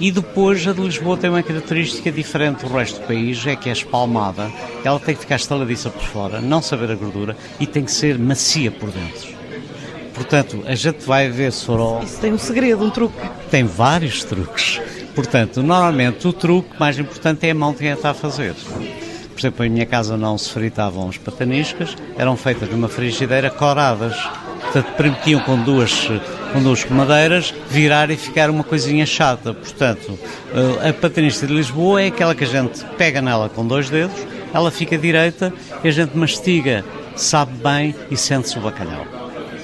e 0.00 0.10
depois 0.10 0.66
a 0.66 0.72
de 0.72 0.80
Lisboa 0.80 1.16
tem 1.16 1.30
uma 1.30 1.42
característica 1.42 2.10
diferente 2.10 2.64
do 2.64 2.72
resto 2.72 3.00
do 3.00 3.06
país, 3.06 3.46
é 3.46 3.54
que 3.54 3.68
é 3.68 3.72
espalmada. 3.72 4.50
Ela 4.84 4.98
tem 4.98 5.14
que 5.14 5.20
ficar 5.20 5.36
estaladiça 5.36 5.90
por 5.90 6.02
fora, 6.02 6.40
não 6.40 6.60
saber 6.60 6.90
a 6.90 6.94
gordura 6.94 7.36
e 7.60 7.66
tem 7.66 7.84
que 7.84 7.92
ser 7.92 8.18
macia 8.18 8.70
por 8.70 8.90
dentro. 8.90 9.34
Portanto, 10.14 10.62
a 10.66 10.74
gente 10.74 11.04
vai 11.04 11.28
ver 11.28 11.52
for... 11.52 12.02
Isso 12.02 12.20
tem 12.20 12.32
um 12.32 12.38
segredo, 12.38 12.84
um 12.84 12.90
truque. 12.90 13.18
Tem 13.50 13.64
vários 13.64 14.22
truques. 14.22 14.80
Portanto, 15.14 15.62
normalmente 15.62 16.26
o 16.26 16.32
truque 16.32 16.70
mais 16.78 16.98
importante 16.98 17.46
é 17.46 17.50
a 17.50 17.54
mão 17.54 17.72
que 17.72 17.80
quem 17.80 17.90
está 17.90 18.10
a 18.10 18.14
fazer. 18.14 18.54
Por 18.54 19.40
exemplo, 19.40 19.64
em 19.64 19.68
minha 19.68 19.86
casa 19.86 20.16
não 20.16 20.38
se 20.38 20.50
fritavam 20.50 21.08
as 21.08 21.18
pataniscas, 21.18 21.96
eram 22.16 22.36
feitas 22.36 22.68
numa 22.70 22.88
frigideira 22.88 23.50
coradas. 23.50 24.16
Portanto, 24.60 24.92
permitiam 24.96 25.40
com 25.40 25.56
duas, 25.58 26.08
com 26.54 26.62
duas 26.62 26.88
madeiras 26.88 27.52
virar 27.68 28.12
e 28.12 28.16
ficar 28.16 28.48
uma 28.48 28.62
coisinha 28.62 29.04
chata. 29.04 29.52
Portanto, 29.52 30.16
a 30.88 30.92
patanisca 30.92 31.48
de 31.48 31.52
Lisboa 31.52 32.00
é 32.00 32.06
aquela 32.06 32.32
que 32.32 32.44
a 32.44 32.46
gente 32.46 32.84
pega 32.96 33.20
nela 33.20 33.48
com 33.48 33.66
dois 33.66 33.90
dedos, 33.90 34.16
ela 34.54 34.70
fica 34.70 34.96
direita 34.96 35.52
e 35.82 35.88
a 35.88 35.90
gente 35.90 36.16
mastiga, 36.16 36.84
sabe 37.16 37.52
bem 37.60 37.92
e 38.08 38.16
sente-se 38.16 38.56
o 38.56 38.60
bacalhau. 38.60 39.04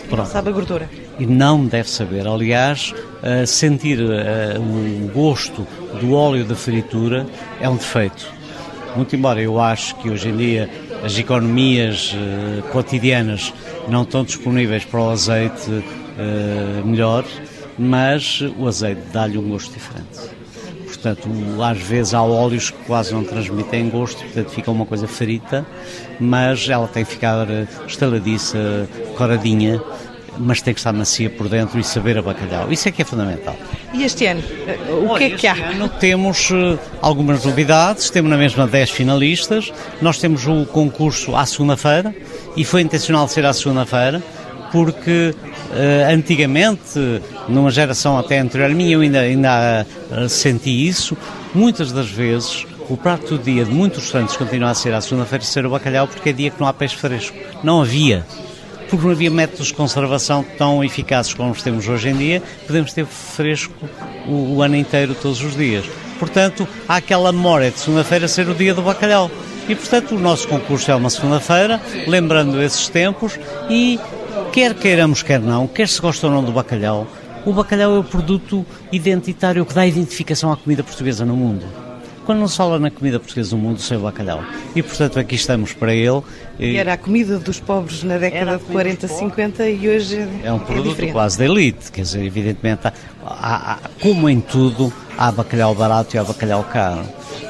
Pronto. 0.09 0.29
Sabe 0.29 0.49
a 0.49 0.53
gordura. 0.53 0.91
E 1.17 1.25
não 1.25 1.65
deve 1.65 1.89
saber. 1.89 2.27
Aliás, 2.27 2.93
uh, 3.23 3.47
sentir 3.47 4.01
uh, 4.01 4.61
o 4.61 5.09
gosto 5.15 5.65
do 6.01 6.15
óleo 6.15 6.45
da 6.45 6.57
fritura 6.57 7.25
é 7.61 7.69
um 7.69 7.77
defeito. 7.77 8.27
Muito 8.97 9.15
embora 9.15 9.41
eu 9.41 9.61
acho 9.61 9.95
que 9.97 10.11
hoje 10.11 10.29
em 10.29 10.37
dia 10.37 10.69
as 11.05 11.17
economias 11.17 12.15
cotidianas 12.73 13.55
não 13.89 14.03
estão 14.03 14.25
disponíveis 14.25 14.85
para 14.85 15.01
o 15.01 15.11
azeite 15.11 15.83
melhor, 16.85 17.25
mas 17.79 18.43
o 18.59 18.67
azeite 18.67 19.01
dá-lhe 19.13 19.39
um 19.39 19.49
gosto 19.49 19.73
diferente. 19.73 20.31
Portanto, 20.87 21.29
às 21.63 21.79
vezes 21.79 22.13
há 22.13 22.23
óleos 22.23 22.71
que 22.71 22.79
quase 22.85 23.15
não 23.15 23.25
transmitem 23.25 23.89
gosto, 23.89 24.23
portanto 24.23 24.51
fica 24.51 24.71
uma 24.71 24.85
coisa 24.85 25.09
frita, 25.09 25.65
mas 26.19 26.69
ela 26.69 26.87
tem 26.87 27.05
que 27.05 27.13
ficar 27.13 27.47
estaladiça, 27.87 28.89
coradinha, 29.17 29.81
mas 30.39 30.61
tem 30.61 30.75
que 30.75 30.81
estar 30.81 30.93
macia 30.93 31.31
por 31.31 31.49
dentro 31.49 31.79
e 31.79 31.85
saber 31.85 32.19
a 32.19 32.23
bacalhau. 32.23 32.71
Isso 32.71 32.89
é 32.89 32.93
que 32.93 33.03
é 33.03 33.05
fundamental. 33.05 33.57
E 33.93 34.05
este 34.05 34.27
ano, 34.27 34.43
o 35.11 35.17
que 35.17 35.25
é 35.25 35.31
que 35.31 35.47
há? 35.47 35.55
Ano 35.71 35.89
temos 35.89 36.51
algumas 37.01 37.45
novidades, 37.45 38.11
temos 38.11 38.31
na 38.31 38.37
mesma 38.37 38.67
10 38.67 38.91
finalistas, 38.91 39.73
nós 40.03 40.19
temos 40.19 40.47
o 40.47 40.67
concurso 40.67 41.35
à 41.35 41.47
segunda-feira 41.47 42.15
e 42.57 42.65
foi 42.65 42.83
intencional 42.83 43.27
ser 43.27 43.45
à 43.47 43.53
segunda-feira 43.53 44.23
porque 44.73 45.35
uh, 45.35 46.13
antigamente, 46.13 46.99
numa 47.49 47.71
geração 47.71 48.19
até 48.19 48.39
anterior 48.39 48.71
à 48.71 48.75
minha, 48.75 48.93
eu 48.93 49.01
ainda, 49.01 49.21
ainda 49.21 49.87
uh, 50.11 50.29
senti 50.29 50.87
isso, 50.87 51.17
muitas 51.55 51.93
das 51.93 52.09
vezes 52.09 52.67
o 52.89 52.97
prato 52.97 53.37
do 53.37 53.45
dia 53.45 53.65
de 53.65 53.71
muitos 53.71 54.03
restaurantes 54.03 54.37
continua 54.37 54.71
a 54.71 54.75
ser 54.75 54.93
à 54.93 55.01
segunda-feira 55.01 55.45
ser 55.45 55.65
o 55.65 55.71
bacalhau 55.71 56.09
porque 56.09 56.31
é 56.31 56.33
dia 56.33 56.51
que 56.51 56.61
não 56.61 56.67
há 56.67 56.73
peixe 56.73 56.97
fresco. 56.97 57.37
Não 57.63 57.81
havia 57.81 58.25
porque 58.91 59.05
não 59.05 59.13
havia 59.13 59.31
métodos 59.31 59.69
de 59.69 59.75
conservação 59.75 60.45
tão 60.59 60.83
eficazes 60.83 61.33
como 61.33 61.53
os 61.53 61.63
temos 61.63 61.89
hoje 61.89 62.09
em 62.09 62.17
dia, 62.17 62.43
podemos 62.67 62.93
ter 62.93 63.07
fresco 63.07 63.73
o, 64.27 64.57
o 64.57 64.63
ano 64.63 64.75
inteiro, 64.75 65.15
todos 65.15 65.41
os 65.43 65.57
dias. 65.57 65.85
Portanto, 66.19 66.67
há 66.89 66.97
aquela 66.97 67.33
memória 67.33 67.71
de 67.71 67.79
segunda-feira 67.79 68.27
ser 68.27 68.49
o 68.49 68.55
dia 68.55 68.75
do 68.75 68.83
bacalhau. 68.83 69.31
E, 69.69 69.75
portanto, 69.75 70.17
o 70.17 70.19
nosso 70.19 70.49
concurso 70.49 70.91
é 70.91 70.95
uma 70.95 71.09
segunda-feira, 71.09 71.81
lembrando 72.09 72.61
esses 72.61 72.89
tempos, 72.89 73.39
e 73.71 74.01
quer 74.53 74.75
queiramos, 74.75 75.23
quer 75.23 75.41
não, 75.41 75.67
quer 75.67 75.89
se 75.89 76.01
gosta 76.01 76.27
ou 76.27 76.33
não 76.33 76.43
do 76.43 76.53
bacalhau, 76.53 77.07
o 77.47 77.53
bacalhau 77.53 77.95
é 77.95 77.99
o 77.99 78.05
produto 78.05 78.67
identitário 78.93 79.65
que 79.65 79.73
dá 79.73 79.87
identificação 79.87 80.53
à 80.53 80.57
comida 80.57 80.83
portuguesa 80.83 81.25
no 81.25 81.37
mundo 81.37 81.65
quando 82.31 82.39
não 82.39 82.49
se 82.49 82.57
fala 82.57 82.79
na 82.79 82.93
comida 82.93 83.19
portuguesa 83.19 83.51
do 83.51 83.57
mundo, 83.57 83.81
sem 83.81 83.97
o 83.97 84.03
bacalhau. 84.03 84.45
E, 84.77 84.81
portanto, 84.85 85.19
aqui 85.19 85.35
estamos 85.35 85.73
para 85.73 85.93
ele. 85.93 86.23
E 86.61 86.77
era 86.77 86.93
a 86.93 86.97
comida 86.97 87.41
dos 87.41 87.59
pobres 87.59 88.05
na 88.05 88.19
década 88.19 88.57
de 88.57 88.65
40, 88.67 89.09
50 89.09 89.69
e 89.69 89.89
hoje 89.89 90.17
é, 90.17 90.47
é 90.47 90.53
um 90.53 90.61
produto 90.61 91.01
é 91.01 91.11
quase 91.11 91.37
da 91.37 91.47
elite. 91.47 91.91
Quer 91.91 92.03
dizer, 92.03 92.25
evidentemente, 92.25 92.87
há, 92.87 92.93
há, 93.25 93.79
como 94.01 94.29
em 94.29 94.41
tudo, 94.41 94.93
há 95.19 95.33
bacalhau 95.33 95.75
barato 95.75 96.15
e 96.15 96.21
há 96.21 96.23
bacalhau 96.23 96.63
caro. 96.63 97.03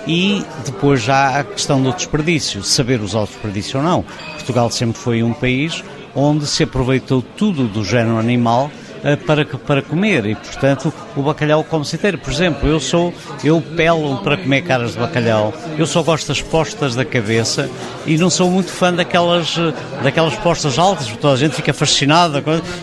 E 0.06 0.42
depois 0.64 1.02
já 1.02 1.28
há 1.28 1.40
a 1.40 1.44
questão 1.44 1.82
do 1.82 1.92
desperdício, 1.92 2.62
saber 2.62 3.02
usar 3.02 3.20
o 3.20 3.26
desperdício 3.26 3.78
ou 3.80 3.84
não. 3.84 4.02
Portugal 4.32 4.70
sempre 4.70 4.98
foi 4.98 5.22
um 5.22 5.34
país 5.34 5.84
onde 6.14 6.46
se 6.46 6.62
aproveitou 6.62 7.22
tudo 7.22 7.66
do 7.66 7.84
género 7.84 8.18
animal 8.18 8.70
eh, 9.02 9.16
para, 9.16 9.44
para 9.44 9.82
comer 9.82 10.26
e, 10.26 10.34
portanto, 10.34 10.92
o 11.16 11.22
bacalhau 11.22 11.64
come-se 11.64 11.96
inteiro. 11.96 12.18
Por 12.18 12.32
exemplo, 12.32 12.68
eu 12.68 12.78
sou, 12.78 13.14
eu 13.42 13.60
pelo 13.60 14.18
para 14.18 14.36
comer 14.36 14.62
caras 14.62 14.92
de 14.92 14.98
bacalhau, 14.98 15.54
eu 15.78 15.86
só 15.86 16.02
gosto 16.02 16.28
das 16.28 16.42
postas 16.42 16.94
da 16.94 17.04
cabeça 17.04 17.70
e 18.06 18.18
não 18.18 18.28
sou 18.28 18.50
muito 18.50 18.70
fã 18.70 18.92
daquelas, 18.92 19.56
eh, 19.58 19.72
daquelas 20.02 20.34
postas 20.36 20.78
altas, 20.78 21.06
porque 21.06 21.20
toda 21.20 21.34
a 21.34 21.38
gente 21.38 21.54
fica 21.54 21.72
fascinada 21.72 22.42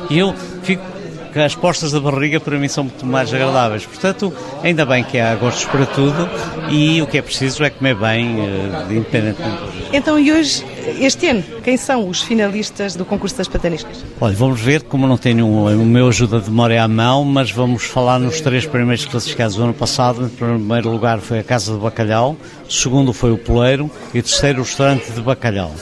e 0.10 0.18
eu 0.18 0.34
fico 0.64 0.98
as 1.36 1.54
postas 1.54 1.92
da 1.92 2.00
barriga 2.00 2.40
para 2.40 2.58
mim 2.58 2.68
são 2.68 2.86
muito 2.86 3.06
mais 3.06 3.34
agradáveis. 3.34 3.86
Portanto, 3.86 4.34
ainda 4.64 4.86
bem 4.86 5.04
que 5.04 5.20
há 5.20 5.36
gostos 5.36 5.66
para 5.66 5.86
tudo 5.86 6.28
e 6.70 7.00
o 7.02 7.08
que 7.08 7.18
é 7.18 7.22
preciso 7.22 7.64
é 7.64 7.70
comer 7.70 7.96
bem, 7.96 8.40
uh, 8.40 8.92
independentemente. 8.92 9.60
Então, 9.94 10.18
e 10.20 10.32
hoje, 10.32 10.66
este 11.00 11.28
ano, 11.28 11.44
quem 11.64 11.78
são 11.78 12.08
os 12.08 12.22
finalistas 12.22 12.96
do 12.96 13.06
concurso 13.06 13.38
das 13.38 13.48
pataniscas? 13.48 14.04
Olha, 14.20 14.36
vamos 14.36 14.60
ver, 14.60 14.84
como 14.84 15.08
não 15.08 15.18
tenho 15.18 15.48
o 15.48 15.86
meu 15.86 16.08
ajuda 16.08 16.40
de 16.40 16.50
memória 16.50 16.84
à 16.84 16.88
mão, 16.88 17.24
mas 17.24 17.52
vamos 17.52 17.84
falar 17.84 18.20
nos 18.20 18.40
três 18.42 18.66
primeiros 18.66 19.06
classificados 19.06 19.56
do 19.56 19.64
ano 19.64 19.74
passado. 19.74 20.26
Em 20.26 20.30
primeiro 20.30 20.90
lugar 20.90 21.20
foi 21.20 21.40
a 21.40 21.44
Casa 21.44 21.74
do 21.74 21.80
Bacalhau, 21.80 22.38
segundo 22.70 23.14
foi 23.14 23.32
o 23.32 23.38
Poleiro 23.38 23.92
e 24.14 24.22
terceiro 24.22 24.60
o 24.60 24.64
Restaurante 24.64 25.12
de 25.12 25.22
Bacalhau. 25.22 25.74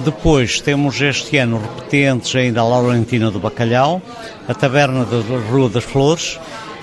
Depois 0.00 0.60
temos 0.60 1.00
este 1.00 1.38
ano 1.38 1.58
repetentes 1.58 2.34
ainda 2.36 2.60
a 2.60 2.64
Laurentina 2.64 3.30
do 3.30 3.40
Bacalhau, 3.40 4.02
a 4.46 4.54
Taberna 4.54 5.04
da 5.04 5.38
Rua 5.50 5.70
das 5.70 5.84
Flores 5.84 6.38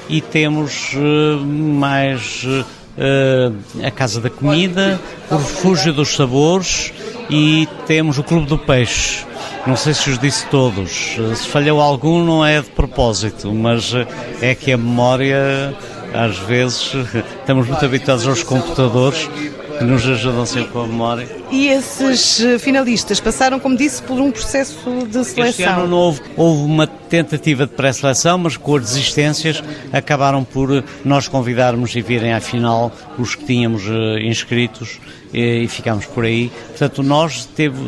e 0.10 0.20
temos 0.20 0.94
uh, 0.96 1.46
mais 1.46 2.44
uh, 2.44 3.86
a 3.86 3.92
Casa 3.92 4.20
da 4.20 4.30
Comida, 4.30 5.00
o 5.30 5.38
Refúgio 5.38 5.94
dos 5.94 6.16
Sabores 6.16 6.92
e 7.30 7.68
temos 7.86 8.18
o 8.18 8.24
Clube 8.24 8.48
do 8.48 8.58
Peixe. 8.58 9.26
Não 9.66 9.76
sei 9.76 9.94
se 9.94 10.10
os 10.10 10.20
disse 10.20 10.46
todos. 10.48 11.18
Se 11.36 11.48
falhou 11.48 11.80
algum, 11.80 12.24
não 12.24 12.46
é 12.46 12.62
de 12.62 12.70
propósito, 12.70 13.54
mas 13.54 13.94
é 14.42 14.54
que 14.54 14.72
a 14.72 14.78
memória, 14.78 15.74
às 16.14 16.38
vezes, 16.40 16.94
estamos 17.40 17.68
muito 17.68 17.86
habituados 17.86 18.28
aos 18.28 18.44
computadores 18.44 19.30
que 19.78 19.84
nos 19.84 20.06
ajudam 20.06 20.46
sempre 20.46 20.72
com 20.72 20.82
a 20.82 20.88
memória. 20.88 21.43
E 21.54 21.68
esses 21.68 22.44
eh, 22.44 22.58
finalistas 22.58 23.20
passaram, 23.20 23.60
como 23.60 23.78
disse, 23.78 24.02
por 24.02 24.20
um 24.20 24.32
processo 24.32 25.06
de 25.06 25.24
seleção? 25.24 25.46
Este 25.46 25.64
ano 25.64 25.88
não 25.88 25.98
houve, 25.98 26.22
houve 26.36 26.64
uma 26.64 26.88
tentativa 26.88 27.68
de 27.68 27.74
pré-seleção, 27.74 28.40
mas 28.40 28.58
com 28.58 28.76
as 28.76 28.86
desistências 28.86 29.64
acabaram 29.92 30.44
por 30.44 30.76
eh, 30.76 30.84
nós 31.06 31.28
convidarmos 31.28 31.96
e 31.96 32.02
virem 32.02 32.34
à 32.34 32.42
final 32.42 32.92
os 33.20 33.36
que 33.36 33.46
tínhamos 33.46 33.88
uh, 33.88 34.18
inscritos 34.18 35.00
e, 35.32 35.64
e 35.64 35.68
ficámos 35.68 36.08
por 36.08 36.26
aí. 36.26 36.52
Portanto, 36.70 37.04
nós 37.04 37.48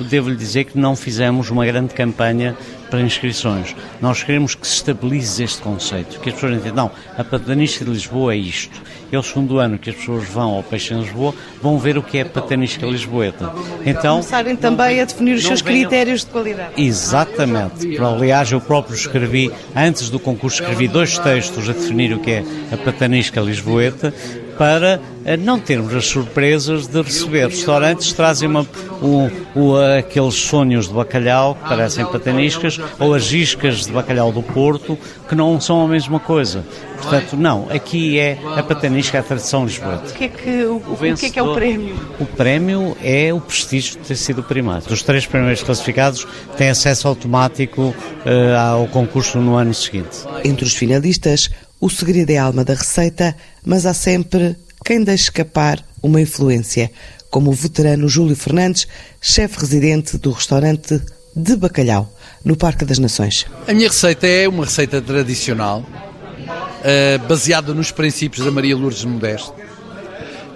devo-lhe 0.09 0.35
dizer 0.35 0.65
que 0.65 0.77
não 0.77 0.95
fizemos 0.95 1.49
uma 1.49 1.65
grande 1.65 1.95
campanha 1.95 2.55
para 2.89 3.01
inscrições. 3.01 3.75
Nós 3.99 4.23
queremos 4.23 4.55
que 4.55 4.67
se 4.67 4.75
estabilize 4.75 5.43
este 5.43 5.61
conceito, 5.61 6.19
que 6.19 6.29
as 6.29 6.35
pessoas 6.35 6.53
entendam, 6.55 6.85
não, 6.85 6.91
a 7.17 7.23
patanisca 7.23 7.83
de 7.83 7.91
Lisboa 7.91 8.33
é 8.33 8.37
isto. 8.37 8.81
É 9.11 9.17
o 9.17 9.23
segundo 9.23 9.59
ano 9.59 9.77
que 9.77 9.89
as 9.89 9.95
pessoas 9.95 10.27
vão 10.27 10.53
ao 10.53 10.63
Peixe 10.63 10.93
em 10.93 11.01
Lisboa, 11.01 11.33
vão 11.61 11.77
ver 11.77 11.97
o 11.97 12.03
que 12.03 12.17
é 12.17 12.21
a 12.21 12.25
patanisca 12.25 12.85
lisboeta. 12.85 13.53
Então, 13.85 14.17
Começarem 14.17 14.55
também 14.55 15.01
a 15.01 15.05
definir 15.05 15.35
os 15.35 15.43
seus 15.43 15.61
critérios 15.61 16.21
de 16.21 16.27
qualidade. 16.27 16.73
Exatamente. 16.77 17.97
Aliás, 17.97 18.51
eu 18.51 18.59
próprio 18.59 18.95
escrevi, 18.95 19.51
antes 19.75 20.09
do 20.09 20.19
concurso, 20.19 20.61
escrevi 20.61 20.87
dois 20.87 21.17
textos 21.17 21.69
a 21.69 21.73
definir 21.73 22.13
o 22.13 22.19
que 22.19 22.31
é 22.31 22.43
a 22.71 22.77
patanisca 22.77 23.39
lisboeta, 23.41 24.13
para 24.57 24.99
eh, 25.25 25.37
não 25.37 25.59
termos 25.59 25.93
as 25.93 26.05
surpresas 26.05 26.87
de 26.87 27.01
receber 27.01 27.47
restaurantes 27.47 28.09
que 28.09 28.13
trazem 28.13 28.47
uma, 28.47 28.65
um, 29.01 29.29
um, 29.55 29.75
aqueles 29.97 30.35
sonhos 30.35 30.87
de 30.87 30.93
bacalhau 30.93 31.55
que 31.55 31.67
parecem 31.67 32.05
pataniscas 32.05 32.79
ou 32.99 33.13
as 33.13 33.31
iscas 33.31 33.85
de 33.85 33.91
bacalhau 33.91 34.31
do 34.31 34.41
Porto 34.41 34.97
que 35.27 35.35
não 35.35 35.59
são 35.59 35.83
a 35.83 35.87
mesma 35.87 36.19
coisa. 36.19 36.63
Portanto, 37.01 37.35
não, 37.35 37.67
aqui 37.69 38.19
é 38.19 38.37
a 38.55 38.63
patanisca, 38.63 39.19
a 39.19 39.23
tradição 39.23 39.65
lisboeta. 39.65 40.09
O 40.09 40.13
que 40.13 40.23
é 40.23 40.27
que, 40.27 40.63
o, 40.63 40.75
o, 40.75 40.93
o 40.93 40.97
que 40.97 41.25
é, 41.25 41.29
que 41.29 41.39
é 41.39 41.43
o 41.43 41.53
prémio? 41.53 41.95
O 42.19 42.25
prémio 42.25 42.97
é 43.03 43.33
o 43.33 43.39
prestígio 43.39 43.99
de 43.99 44.07
ter 44.07 44.15
sido 44.15 44.39
o 44.39 44.43
primário. 44.43 44.83
Os 44.89 45.03
três 45.03 45.25
primeiros 45.25 45.61
classificados 45.61 46.25
têm 46.57 46.69
acesso 46.69 47.07
automático 47.07 47.81
uh, 47.81 48.57
ao 48.57 48.87
concurso 48.87 49.39
no 49.39 49.55
ano 49.55 49.73
seguinte. 49.73 50.17
Entre 50.43 50.65
os 50.65 50.73
finalistas, 50.73 51.49
o 51.79 51.89
segredo 51.89 52.29
é 52.29 52.37
a 52.37 52.43
alma 52.43 52.63
da 52.63 52.73
receita, 52.73 53.35
mas 53.63 53.85
há 53.85 53.93
sempre 53.93 54.55
quem 54.83 55.03
deixe 55.03 55.25
escapar 55.25 55.83
uma 56.01 56.21
influência, 56.21 56.91
como 57.29 57.49
o 57.49 57.53
veterano 57.53 58.07
Júlio 58.07 58.35
Fernandes, 58.35 58.87
chefe 59.19 59.59
residente 59.59 60.17
do 60.17 60.31
restaurante 60.31 61.01
de 61.35 61.55
bacalhau, 61.55 62.09
no 62.43 62.55
Parque 62.55 62.85
das 62.85 62.99
Nações. 62.99 63.45
A 63.67 63.73
minha 63.73 63.89
receita 63.89 64.25
é 64.25 64.47
uma 64.47 64.63
receita 64.65 65.01
tradicional, 65.01 65.79
uh, 65.81 67.27
baseada 67.27 67.73
nos 67.73 67.91
princípios 67.91 68.45
da 68.45 68.51
Maria 68.51 68.77
Lourdes 68.77 69.03
Modesto, 69.03 69.53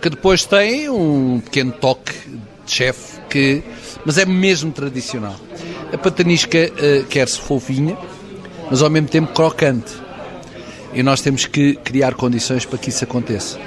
que 0.02 0.10
depois 0.10 0.46
tem 0.46 0.90
um 0.90 1.42
pequeno 1.42 1.74
toque 1.74 2.14
de 2.66 2.72
chefe, 2.72 3.20
que, 3.30 3.64
mas 4.06 4.18
é 4.18 4.26
mesmo 4.26 4.72
tradicional. 4.72 5.36
A 5.92 5.98
patanisca 5.98 6.58
uh, 6.72 7.06
quer-se 7.08 7.40
fofinha, 7.40 7.98
mas 8.70 8.82
ao 8.82 8.90
mesmo 8.90 9.10
tempo 9.10 9.34
crocante 9.34 10.09
e 10.94 11.04
nós 11.04 11.22
temos 11.22 11.46
que 11.46 11.76
criar 11.76 12.14
condições 12.14 12.66
para 12.66 12.78
que 12.78 12.90
isso 12.90 13.04
aconteça. 13.04 13.60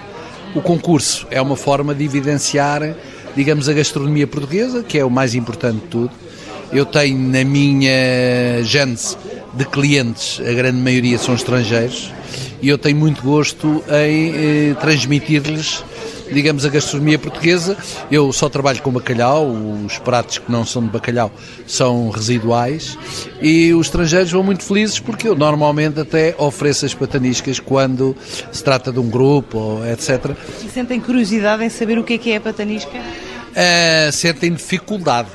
O 0.54 0.60
concurso 0.60 1.26
é 1.30 1.40
uma 1.40 1.56
forma 1.56 1.94
de 1.94 2.04
evidenciar 2.04 2.94
digamos, 3.34 3.68
a 3.68 3.72
gastronomia 3.72 4.26
portuguesa, 4.26 4.82
que 4.82 4.98
é 4.98 5.04
o 5.04 5.10
mais 5.10 5.34
importante 5.34 5.80
de 5.80 5.88
tudo. 5.88 6.10
Eu 6.72 6.86
tenho 6.86 7.18
na 7.18 7.44
minha 7.44 8.62
gênese 8.62 9.16
de 9.54 9.64
clientes, 9.64 10.40
a 10.40 10.52
grande 10.52 10.78
maioria 10.78 11.18
são 11.18 11.34
estrangeiros, 11.34 12.10
e 12.62 12.68
eu 12.68 12.78
tenho 12.78 12.96
muito 12.96 13.22
gosto 13.22 13.84
em 13.88 14.70
eh, 14.70 14.74
transmitir-lhes 14.80 15.84
digamos, 16.32 16.64
a 16.64 16.68
gastronomia 16.68 17.18
portuguesa. 17.18 17.76
Eu 18.10 18.32
só 18.32 18.48
trabalho 18.48 18.82
com 18.82 18.90
bacalhau, 18.90 19.48
os 19.86 19.98
pratos 19.98 20.38
que 20.38 20.50
não 20.50 20.64
são 20.64 20.82
de 20.82 20.88
bacalhau 20.88 21.30
são 21.66 22.10
residuais 22.10 22.98
e 23.40 23.72
os 23.72 23.86
estrangeiros 23.86 24.30
vão 24.32 24.42
muito 24.42 24.64
felizes 24.64 24.98
porque 24.98 25.28
eu 25.28 25.34
normalmente 25.34 26.00
até 26.00 26.34
ofereço 26.38 26.86
as 26.86 26.94
pataniscas 26.94 27.60
quando 27.60 28.16
se 28.50 28.62
trata 28.62 28.92
de 28.92 28.98
um 28.98 29.08
grupo, 29.08 29.80
etc. 29.90 30.36
E 30.64 30.68
sentem 30.68 31.00
curiosidade 31.00 31.64
em 31.64 31.68
saber 31.68 31.98
o 31.98 32.04
que 32.04 32.14
é 32.14 32.18
que 32.18 32.32
é 32.32 32.36
a 32.36 32.40
patanisca? 32.40 32.96
Uh, 32.96 34.10
sentem 34.12 34.52
dificuldade, 34.52 35.28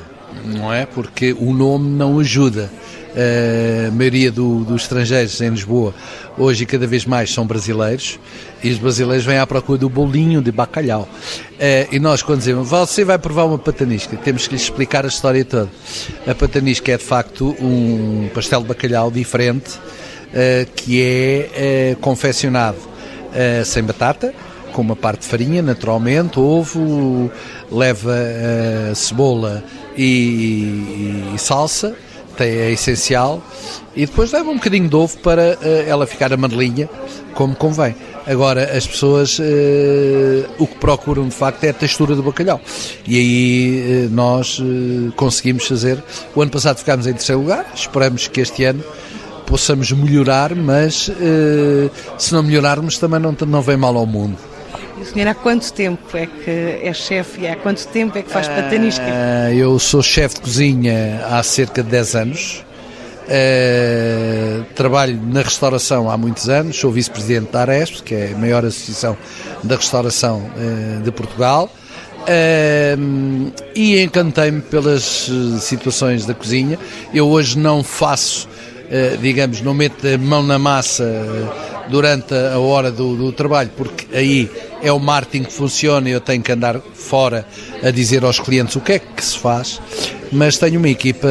não 0.44 0.74
é? 0.74 0.86
Porque 0.86 1.34
o 1.34 1.54
nome 1.54 1.90
não 1.90 2.20
ajuda. 2.20 2.70
Uh, 3.18 3.88
a 3.88 3.92
maioria 3.92 4.32
do, 4.32 4.64
dos 4.64 4.84
estrangeiros 4.84 5.42
em 5.42 5.50
Lisboa 5.50 5.92
hoje 6.38 6.68
cada 6.68 6.86
vez 6.86 7.04
mais 7.04 7.34
são 7.34 7.48
brasileiros 7.48 8.20
e 8.64 8.70
os 8.70 8.78
brasileiros 8.78 9.26
vêm 9.26 9.40
à 9.40 9.48
procura 9.48 9.80
do 9.80 9.90
bolinho 9.90 10.40
de 10.40 10.52
bacalhau. 10.52 11.10
Uh, 11.54 11.88
e 11.92 12.00
nós, 12.00 12.22
quando 12.22 12.40
dizemos, 12.40 12.70
você 12.70 13.04
vai 13.04 13.18
provar 13.18 13.46
uma 13.46 13.58
patanisca, 13.58 14.16
temos 14.18 14.46
que 14.46 14.54
lhe 14.54 14.62
explicar 14.62 15.04
a 15.04 15.08
história 15.08 15.44
toda. 15.44 15.68
A 16.28 16.36
patanisca 16.36 16.92
é 16.92 16.98
de 16.98 17.04
facto 17.04 17.56
um 17.60 18.30
pastel 18.36 18.62
de 18.62 18.68
bacalhau 18.68 19.10
diferente 19.10 19.72
uh, 19.72 20.72
que 20.76 21.02
é 21.02 21.98
confeccionado 22.00 22.78
sem 23.66 23.84
batata, 23.84 24.34
com 24.74 24.82
uma 24.82 24.96
parte 24.96 25.22
de 25.22 25.28
farinha, 25.28 25.62
naturalmente, 25.62 26.40
ovo, 26.40 27.30
leva 27.72 28.16
cebola 28.96 29.64
e, 29.96 31.34
e 31.36 31.38
salsa 31.38 31.96
é 32.44 32.72
essencial, 32.72 33.42
e 33.96 34.06
depois 34.06 34.32
leva 34.32 34.50
um 34.50 34.56
bocadinho 34.56 34.88
de 34.88 34.96
ovo 34.96 35.18
para 35.20 35.58
uh, 35.62 35.90
ela 35.90 36.06
ficar 36.06 36.32
amarelinha, 36.32 36.90
como 37.34 37.56
convém. 37.56 37.96
Agora, 38.26 38.78
as 38.78 38.86
pessoas 38.86 39.40
uh, 39.40 39.44
o 40.60 40.68
que 40.68 40.76
procuram 40.76 41.28
de 41.28 41.34
facto 41.34 41.64
é 41.64 41.70
a 41.70 41.74
textura 41.74 42.16
do 42.16 42.22
bacalhau. 42.22 42.62
E 43.08 43.18
aí 43.18 44.06
uh, 44.06 44.10
nós 44.14 44.62
conseguimos 45.16 45.68
fazer. 45.68 46.04
O 46.36 46.42
ano 46.42 46.52
passado 46.52 46.78
ficámos 46.78 47.08
em 47.08 47.14
terceiro 47.14 47.42
lugar, 47.42 47.72
esperamos 47.74 48.28
que 48.28 48.42
este 48.42 48.64
ano 48.64 48.84
possamos 49.46 49.92
melhorar, 49.94 50.54
mas 50.54 51.10
se 52.18 52.34
não 52.34 52.44
melhorarmos 52.44 52.98
também 52.98 53.20
não, 53.20 53.36
não 53.48 53.62
vem 53.62 53.78
mal 53.78 53.96
ao 53.96 54.06
mundo. 54.06 54.38
E 54.98 55.02
o 55.02 55.06
senhor 55.06 55.28
há 55.28 55.36
quanto 55.36 55.72
tempo 55.74 56.18
é 56.18 56.26
que 56.26 56.80
é 56.84 56.94
chefe 56.94 57.42
e 57.42 57.48
há 57.48 57.56
quanto 57.56 57.88
tempo 57.88 58.18
é 58.18 58.22
que 58.22 58.32
faz 58.32 58.48
patanisca? 58.48 59.04
Uh, 59.04 59.54
eu 59.54 59.80
sou 59.80 60.02
chefe 60.02 60.36
de 60.36 60.42
cozinha 60.42 61.26
há 61.30 61.44
cerca 61.44 61.84
de 61.84 61.90
10 61.90 62.16
anos. 62.16 62.66
Uh, 63.28 64.64
trabalho 64.74 65.20
na 65.22 65.42
restauração 65.42 66.10
há 66.10 66.18
muitos 66.18 66.48
anos, 66.48 66.80
sou 66.80 66.90
vice-presidente 66.90 67.52
da 67.52 67.60
Aresp, 67.60 68.02
que 68.02 68.16
é 68.16 68.32
a 68.34 68.38
maior 68.38 68.64
associação 68.64 69.18
da 69.62 69.76
restauração 69.76 70.50
uh, 70.56 71.02
de 71.02 71.12
Portugal. 71.12 71.70
Uh, 72.22 73.52
e 73.76 74.02
encantei-me 74.02 74.62
pelas 74.62 75.30
situações 75.60 76.26
da 76.26 76.34
cozinha. 76.34 76.80
Eu 77.14 77.28
hoje 77.28 77.58
não 77.58 77.84
faço, 77.84 78.48
digamos, 79.22 79.62
não 79.62 79.74
meto 79.74 80.08
a 80.08 80.18
mão 80.18 80.42
na 80.42 80.58
massa 80.58 81.04
durante 81.90 82.34
a 82.34 82.60
hora 82.60 82.92
do, 82.92 83.16
do, 83.16 83.32
trabalho, 83.32 83.72
porque 83.76 84.16
aí 84.16 84.50
é 84.82 84.92
o 84.92 85.00
marketing 85.00 85.46
que 85.46 85.54
funciona 85.54 86.10
e 86.10 86.12
eu 86.12 86.22
tenho 86.22 86.42
que 86.42 86.52
andar 86.52 86.80
fora 86.80 87.46
a 87.84 87.92
dizer 87.92 88.24
aos 88.24 88.40
clientes 88.40 88.76
o 88.76 88.82
que 88.82 88.94
é 88.94 89.00
que 89.00 89.24
se 89.24 89.38
faz, 89.38 89.82
mas 90.32 90.58
tenho 90.58 90.80
uma 90.80 90.90
equipa 90.90 91.28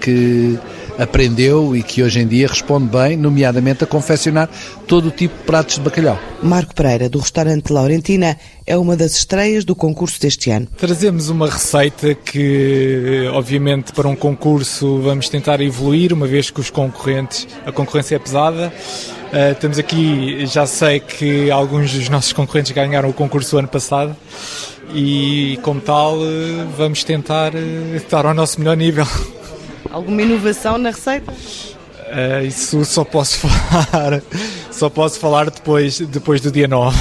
que 0.00 0.58
aprendeu 0.98 1.76
e 1.76 1.82
que 1.82 2.02
hoje 2.02 2.20
em 2.20 2.26
dia 2.26 2.46
responde 2.46 2.86
bem, 2.86 3.16
nomeadamente 3.16 3.84
a 3.84 3.86
confeccionar 3.86 4.48
todo 4.86 5.08
o 5.08 5.10
tipo 5.10 5.36
de 5.36 5.44
pratos 5.44 5.76
de 5.76 5.82
bacalhau. 5.82 6.18
Marco 6.42 6.74
Pereira, 6.74 7.08
do 7.08 7.18
restaurante 7.18 7.72
Laurentina, 7.72 8.36
é 8.66 8.76
uma 8.76 8.96
das 8.96 9.14
estreias 9.14 9.64
do 9.64 9.74
concurso 9.74 10.20
deste 10.20 10.50
ano. 10.50 10.68
Trazemos 10.76 11.28
uma 11.28 11.48
receita 11.48 12.14
que, 12.14 13.28
obviamente, 13.32 13.92
para 13.92 14.08
um 14.08 14.16
concurso 14.16 15.00
vamos 15.00 15.28
tentar 15.28 15.60
evoluir, 15.60 16.12
uma 16.12 16.26
vez 16.26 16.50
que 16.50 16.60
os 16.60 16.70
concorrentes, 16.70 17.46
a 17.66 17.72
concorrência 17.72 18.16
é 18.16 18.18
pesada. 18.18 18.72
Uh, 19.32 19.54
temos 19.58 19.78
aqui, 19.78 20.44
já 20.46 20.66
sei 20.66 21.00
que 21.00 21.50
alguns 21.50 21.92
dos 21.92 22.08
nossos 22.08 22.32
concorrentes 22.32 22.72
ganharam 22.72 23.08
o 23.08 23.14
concurso 23.14 23.56
ano 23.56 23.68
passado 23.68 24.14
e, 24.94 25.58
como 25.62 25.80
tal, 25.80 26.18
vamos 26.76 27.02
tentar 27.02 27.54
uh, 27.54 27.96
estar 27.96 28.26
ao 28.26 28.34
nosso 28.34 28.60
melhor 28.60 28.76
nível. 28.76 29.06
Alguma 29.90 30.22
inovação 30.22 30.78
na 30.78 30.90
receita? 30.90 31.32
Uh, 31.32 32.46
isso 32.46 32.84
só 32.84 33.04
posso 33.04 33.38
falar 33.48 34.22
só 34.70 34.90
posso 34.90 35.18
falar 35.20 35.48
depois, 35.50 36.00
depois 36.00 36.40
do 36.40 36.50
dia 36.50 36.66
9. 36.66 36.96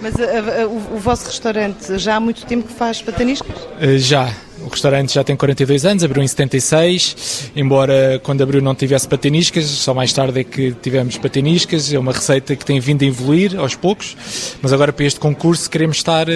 Mas 0.00 0.14
uh, 0.14 0.18
uh, 0.18 0.68
o, 0.68 0.96
o, 0.96 0.98
vosso 0.98 1.26
restaurante 1.26 1.98
já 1.98 2.16
há 2.16 2.20
muito 2.20 2.46
tempo 2.46 2.68
que 2.68 2.74
faz 2.74 3.02
pataniscas? 3.02 3.56
já, 3.98 4.32
restaurante 4.72 5.14
já 5.14 5.22
tem 5.22 5.36
42 5.36 5.84
anos, 5.84 6.04
abriu 6.04 6.22
em 6.22 6.26
76, 6.26 7.50
embora 7.54 8.20
quando 8.22 8.42
abriu 8.42 8.60
não 8.60 8.74
tivesse 8.74 9.06
patiniscas, 9.06 9.64
só 9.64 9.94
mais 9.94 10.12
tarde 10.12 10.40
é 10.40 10.44
que 10.44 10.72
tivemos 10.72 11.16
patiniscas, 11.16 11.92
é 11.92 11.98
uma 11.98 12.12
receita 12.12 12.56
que 12.56 12.64
tem 12.64 12.80
vindo 12.80 13.02
a 13.02 13.06
evoluir 13.06 13.58
aos 13.58 13.74
poucos, 13.74 14.16
mas 14.60 14.72
agora 14.72 14.92
para 14.92 15.04
este 15.04 15.20
concurso 15.20 15.68
queremos 15.70 15.96
estar 15.96 16.28
uh, 16.28 16.32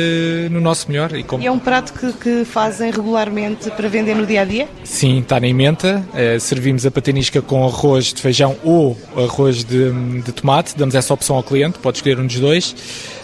no 0.51 0.61
nosso 0.61 0.91
melhor. 0.91 1.15
E, 1.15 1.23
como... 1.23 1.43
e, 1.43 1.47
é 1.47 1.51
um 1.51 1.59
prato 1.59 1.93
que, 1.93 2.13
que, 2.13 2.45
fazem 2.45 2.91
regularmente 2.91 3.71
para 3.71 3.89
vender 3.89 4.15
no 4.15 4.27
dia 4.27 4.43
a 4.43 4.45
dia? 4.45 4.69
Sim, 4.85 5.21
está 5.21 5.41
na 5.41 5.49
emenda. 5.49 6.05
Uh, 6.13 6.39
servimos 6.39 6.87
a 6.87 6.91
patinisca 6.91 7.43
com 7.43 7.65
arroz 7.65 8.13
de 8.13 8.21
feijão 8.21 8.57
ou 8.63 8.97
arroz 9.17 9.65
de, 9.65 9.91
de 10.21 10.33
tomate, 10.33 10.77
damos 10.77 10.95
essa 10.95 11.13
opção 11.13 11.37
ao 11.37 11.43
cliente, 11.43 11.79
pode 11.79 11.99
escolher 11.99 12.19
um 12.19 12.27
dos 12.27 12.39
dois. 12.39 12.71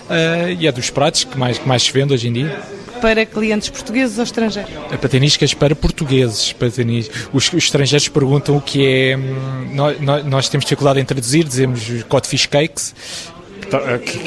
Uh, 0.09 0.59
e 0.59 0.67
é 0.67 0.73
dos 0.73 0.91
pratos 0.91 1.25
que 1.25 1.39
mais, 1.39 1.59
que 1.59 1.69
mais 1.69 1.83
se 1.83 1.93
vende 1.93 2.13
hoje 2.13 2.29
em 2.29 2.33
dia 2.33 2.82
para 3.03 3.27
clientes 3.27 3.69
portugueses 3.69 4.17
ou 4.17 4.25
estrangeiros? 4.25 4.73
A 4.93 4.97
pataniscas 4.97 5.53
para 5.53 5.75
portugueses. 5.75 6.53
Patanis... 6.53 7.11
Os, 7.33 7.49
os, 7.49 7.65
estrangeiros 7.65 8.09
perguntam 8.09 8.57
o 8.57 8.61
que 8.61 8.87
é. 8.87 9.17
Hum, 9.17 9.75
nós, 9.75 10.25
nós, 10.25 10.49
temos 10.49 10.65
dificuldade 10.65 11.01
em 11.01 11.05
traduzir, 11.05 11.43
dizemos 11.43 12.05
codfish 12.09 12.47
cakes, 12.47 12.95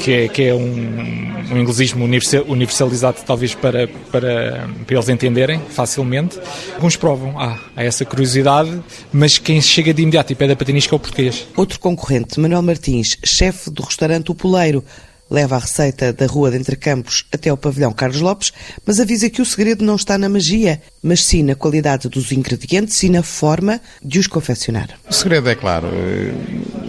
que 0.02 0.12
é, 0.12 0.28
que 0.28 0.42
é 0.42 0.54
um, 0.54 1.52
um 1.52 1.58
inglesismo 1.58 2.04
universalizado 2.04 3.18
talvez 3.26 3.54
para, 3.54 3.88
para, 4.12 4.68
para 4.86 4.94
eles 4.94 5.08
entenderem 5.08 5.58
facilmente. 5.70 6.38
Alguns 6.74 6.96
provam, 6.96 7.40
ah, 7.40 7.58
há 7.74 7.82
essa 7.82 8.04
curiosidade, 8.04 8.78
mas 9.10 9.38
quem 9.38 9.60
chega 9.62 9.94
de 9.94 10.02
imediato 10.02 10.32
e 10.32 10.36
pede 10.36 10.52
a 10.52 10.56
patanisca 10.56 10.94
é 10.94 10.96
o 10.96 11.00
português. 11.00 11.46
Outro 11.56 11.80
concorrente, 11.80 12.38
Manuel 12.38 12.62
Martins, 12.62 13.16
chefe 13.24 13.70
do 13.70 13.82
restaurante 13.82 14.30
O 14.30 14.34
Poleiro, 14.34 14.84
leva 15.30 15.56
a 15.56 15.58
receita 15.58 16.12
da 16.12 16.26
Rua 16.26 16.50
de 16.50 16.56
Entre 16.56 16.76
Campos 16.76 17.26
até 17.32 17.50
ao 17.50 17.56
pavilhão 17.56 17.92
Carlos 17.92 18.20
Lopes, 18.20 18.52
mas 18.84 19.00
avisa 19.00 19.28
que 19.28 19.42
o 19.42 19.46
segredo 19.46 19.84
não 19.84 19.96
está 19.96 20.16
na 20.16 20.28
magia, 20.28 20.80
mas 21.02 21.24
sim 21.24 21.42
na 21.42 21.54
qualidade 21.54 22.08
dos 22.08 22.32
ingredientes 22.32 23.02
e 23.02 23.08
na 23.08 23.22
forma 23.22 23.80
de 24.02 24.18
os 24.18 24.26
confeccionar. 24.26 24.90
O 25.08 25.12
segredo 25.12 25.48
é 25.48 25.54
claro, 25.54 25.88
eh, 25.88 26.32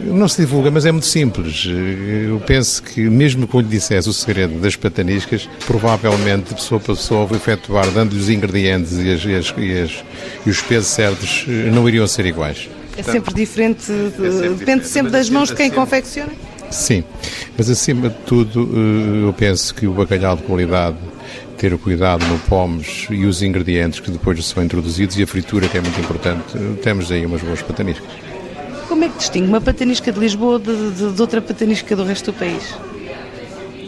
não 0.05 0.27
se 0.27 0.41
divulga, 0.41 0.69
mas 0.69 0.85
é 0.85 0.91
muito 0.91 1.07
simples. 1.07 1.65
Eh, 1.67 2.29
eu 2.29 2.39
penso 2.41 2.83
que 2.83 3.01
mesmo 3.09 3.47
que 3.47 3.55
eu 3.55 3.61
lhe 3.61 3.67
dissesse 3.67 4.09
o 4.09 4.13
segredo 4.13 4.59
das 4.59 4.75
pataniscas, 4.75 5.49
provavelmente 5.65 6.53
pessoa 6.53 6.79
para 6.79 6.95
pessoa 6.95 7.25
vou 7.25 7.37
efetuar, 7.37 7.89
dando-lhe 7.91 8.19
os 8.19 8.29
ingredientes 8.29 8.93
e, 8.93 9.11
as, 9.11 9.23
e, 9.25 9.35
as, 9.35 9.53
e, 9.57 9.79
as, 9.79 10.05
e 10.45 10.49
os 10.49 10.61
pesos 10.61 10.87
certos, 10.89 11.45
eh, 11.47 11.71
não 11.71 11.87
iriam 11.87 12.07
ser 12.07 12.25
iguais. 12.25 12.69
É 12.95 13.03
sempre 13.03 13.33
diferente, 13.33 13.83
é 13.83 14.09
sempre 14.09 14.29
depende 14.31 14.55
diferente, 14.57 14.87
sempre 14.87 15.11
das 15.11 15.29
mãos 15.29 15.49
de 15.49 15.55
quem 15.55 15.69
confecciona? 15.69 16.31
Sim, 16.69 17.03
mas 17.57 17.69
acima 17.69 18.09
de 18.09 18.15
tudo 18.25 18.69
eh, 18.73 19.27
eu 19.27 19.33
penso 19.33 19.73
que 19.73 19.87
o 19.87 19.93
bacalhau 19.93 20.35
de 20.35 20.43
qualidade 20.43 20.97
ter 21.57 21.73
o 21.73 21.79
cuidado 21.79 22.25
no 22.27 22.37
pomes 22.39 23.07
e 23.09 23.25
os 23.25 23.41
ingredientes 23.41 23.99
que 23.99 24.11
depois 24.11 24.45
são 24.45 24.63
introduzidos 24.63 25.17
e 25.17 25.23
a 25.23 25.27
fritura 25.27 25.67
que 25.67 25.77
é 25.77 25.81
muito 25.81 25.99
importante, 25.99 26.55
temos 26.83 27.11
aí 27.11 27.25
umas 27.25 27.41
boas 27.41 27.61
pataniscas. 27.61 28.07
Como 28.87 29.03
é 29.03 29.09
que 29.09 29.17
distingue 29.17 29.47
uma 29.47 29.59
patanisca 29.59 30.11
de 30.11 30.19
Lisboa 30.19 30.59
de, 30.59 30.91
de, 30.91 31.11
de 31.13 31.21
outra 31.21 31.41
patanisca 31.41 31.95
do 31.95 32.03
resto 32.03 32.31
do 32.31 32.37
país? 32.37 32.75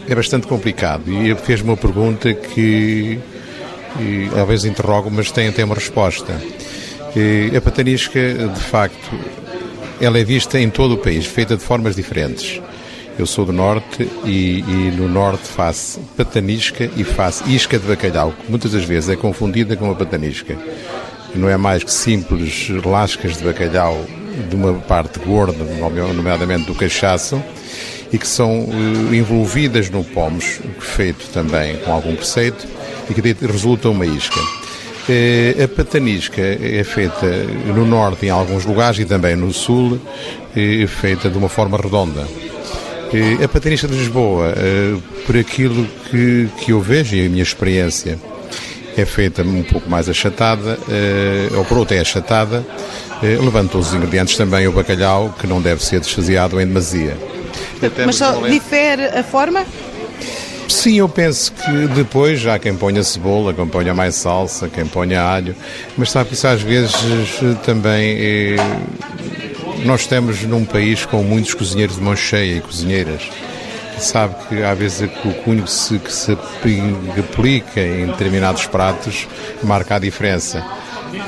É 0.08 0.14
bastante 0.14 0.46
complicado 0.46 1.04
e 1.12 1.34
fez-me 1.36 1.70
uma 1.70 1.76
pergunta 1.76 2.34
que 2.34 3.20
talvez 4.34 4.64
interrogo, 4.64 5.10
mas 5.10 5.30
tem 5.30 5.48
até 5.48 5.64
uma 5.64 5.74
resposta. 5.74 6.40
E, 7.14 7.56
a 7.56 7.60
patanisca, 7.60 8.20
de 8.20 8.60
facto, 8.60 9.18
ela 10.00 10.18
é 10.18 10.24
vista 10.24 10.58
em 10.58 10.70
todo 10.70 10.94
o 10.94 10.98
país, 10.98 11.26
feita 11.26 11.56
de 11.56 11.62
formas 11.62 11.94
diferentes. 11.94 12.60
Eu 13.18 13.26
sou 13.26 13.44
do 13.44 13.52
Norte 13.52 14.08
e, 14.24 14.60
e, 14.60 14.92
no 14.96 15.08
Norte 15.08 15.46
faço 15.46 16.00
patanisca 16.16 16.90
e 16.96 17.04
faço 17.04 17.48
isca 17.48 17.78
de 17.78 17.86
bacalhau, 17.86 18.32
que 18.32 18.50
muitas 18.50 18.72
das 18.72 18.84
vezes 18.84 19.10
é 19.10 19.16
confundida 19.16 19.76
com 19.76 19.90
a 19.90 19.94
patanisca. 19.94 20.56
Não 21.34 21.48
é 21.48 21.56
mais 21.56 21.84
que 21.84 21.92
simples 21.92 22.68
lascas 22.84 23.36
de 23.36 23.44
bacalhau 23.44 24.04
de 24.48 24.56
uma 24.56 24.74
parte 24.74 25.18
gorda, 25.18 25.64
nomeadamente 26.14 26.66
do 26.66 26.74
cachaço, 26.74 27.42
e 28.12 28.18
que 28.18 28.26
são 28.26 28.64
uh, 28.64 29.14
envolvidas 29.14 29.90
no 29.90 30.02
pomos, 30.02 30.60
feito 30.80 31.28
também 31.32 31.76
com 31.78 31.92
algum 31.92 32.16
preceito, 32.16 32.66
e 33.08 33.14
que 33.14 33.46
resulta 33.46 33.88
uma 33.88 34.06
isca. 34.06 34.40
Uh, 34.40 35.64
a 35.64 35.68
patanisca 35.68 36.40
é 36.40 36.82
feita 36.84 37.26
no 37.66 37.84
norte 37.86 38.26
em 38.26 38.30
alguns 38.30 38.64
lugares 38.64 38.98
e 38.98 39.04
também 39.04 39.36
no 39.36 39.52
sul, 39.52 40.00
é 40.56 40.86
feita 40.86 41.28
de 41.28 41.38
uma 41.38 41.48
forma 41.48 41.76
redonda. 41.76 42.26
A 43.42 43.48
patanisca 43.48 43.88
de 43.88 43.94
Lisboa, 43.94 44.54
por 45.26 45.36
aquilo 45.36 45.86
que, 46.10 46.48
que 46.60 46.72
eu 46.72 46.80
vejo 46.80 47.16
e 47.16 47.26
a 47.26 47.28
minha 47.28 47.42
experiência, 47.42 48.18
é 48.96 49.04
feita 49.04 49.42
um 49.42 49.62
pouco 49.62 49.90
mais 49.90 50.08
achatada, 50.08 50.78
ou 51.56 51.64
por 51.64 51.78
outra 51.78 51.96
é 51.96 52.00
achatada, 52.00 52.64
levanta 53.22 53.78
os 53.78 53.92
ingredientes 53.92 54.36
também 54.36 54.66
o 54.68 54.72
bacalhau, 54.72 55.34
que 55.38 55.46
não 55.46 55.60
deve 55.60 55.84
ser 55.84 56.00
desfaseado 56.00 56.60
em 56.60 56.66
demasia. 56.66 57.16
Mas 58.06 58.16
só 58.16 58.46
difere 58.46 59.04
a 59.06 59.22
forma? 59.24 59.64
Sim, 60.68 60.98
eu 60.98 61.08
penso 61.08 61.52
que 61.52 61.88
depois 61.88 62.38
já 62.38 62.56
quem 62.58 62.76
ponha 62.76 63.02
cebola, 63.02 63.52
quem 63.52 63.66
ponha 63.66 63.92
mais 63.92 64.14
salsa, 64.14 64.68
quem 64.68 64.86
ponha 64.86 65.20
alho, 65.20 65.54
mas 65.96 66.12
sabe 66.12 66.28
que 66.28 66.34
isso 66.34 66.46
às 66.46 66.62
vezes 66.62 66.94
também 67.64 68.16
é... 68.18 68.56
nós 69.84 70.02
estamos 70.02 70.42
num 70.42 70.64
país 70.64 71.06
com 71.06 71.22
muitos 71.22 71.54
cozinheiros 71.54 71.96
de 71.96 72.02
mão 72.02 72.14
cheia 72.14 72.56
e 72.56 72.60
cozinheiras. 72.60 73.22
Sabe 73.98 74.34
que 74.48 74.62
às 74.62 74.78
vezes 74.78 75.08
o 75.24 75.34
cunho 75.42 75.62
que 75.62 75.70
se, 75.70 75.98
que 75.98 76.12
se 76.12 76.32
aplica 76.32 77.80
em 77.80 78.06
determinados 78.06 78.66
pratos 78.66 79.26
marca 79.62 79.96
a 79.96 79.98
diferença. 79.98 80.64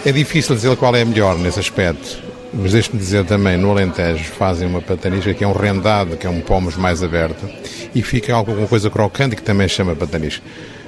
É 0.05 0.13
difícil 0.13 0.55
dizer 0.55 0.77
qual 0.77 0.95
é 0.95 1.05
melhor 1.05 1.37
nesse 1.39 1.61
aspecto. 1.61 2.23
Mas 2.55 2.73
deixe-me 2.73 2.99
dizer 2.99 3.25
também, 3.25 3.57
no 3.57 3.71
Alentejo 3.71 4.25
fazem 4.25 4.69
uma 4.69 4.83
patanisca 4.83 5.33
que 5.33 5.43
é 5.43 5.49
um 5.49 5.53
rendado, 5.53 6.19
que 6.19 6.27
é 6.27 6.31
um 6.31 6.41
pomos 6.41 6.77
mais 6.77 7.03
aberto, 7.03 7.49
e 7.95 8.03
fica 8.03 8.35
alguma 8.35 8.67
coisa 8.67 8.91
crocante 8.91 9.35
que 9.35 9.43
também 9.43 9.67
chama 9.69 9.97
patanisca. 9.97 10.45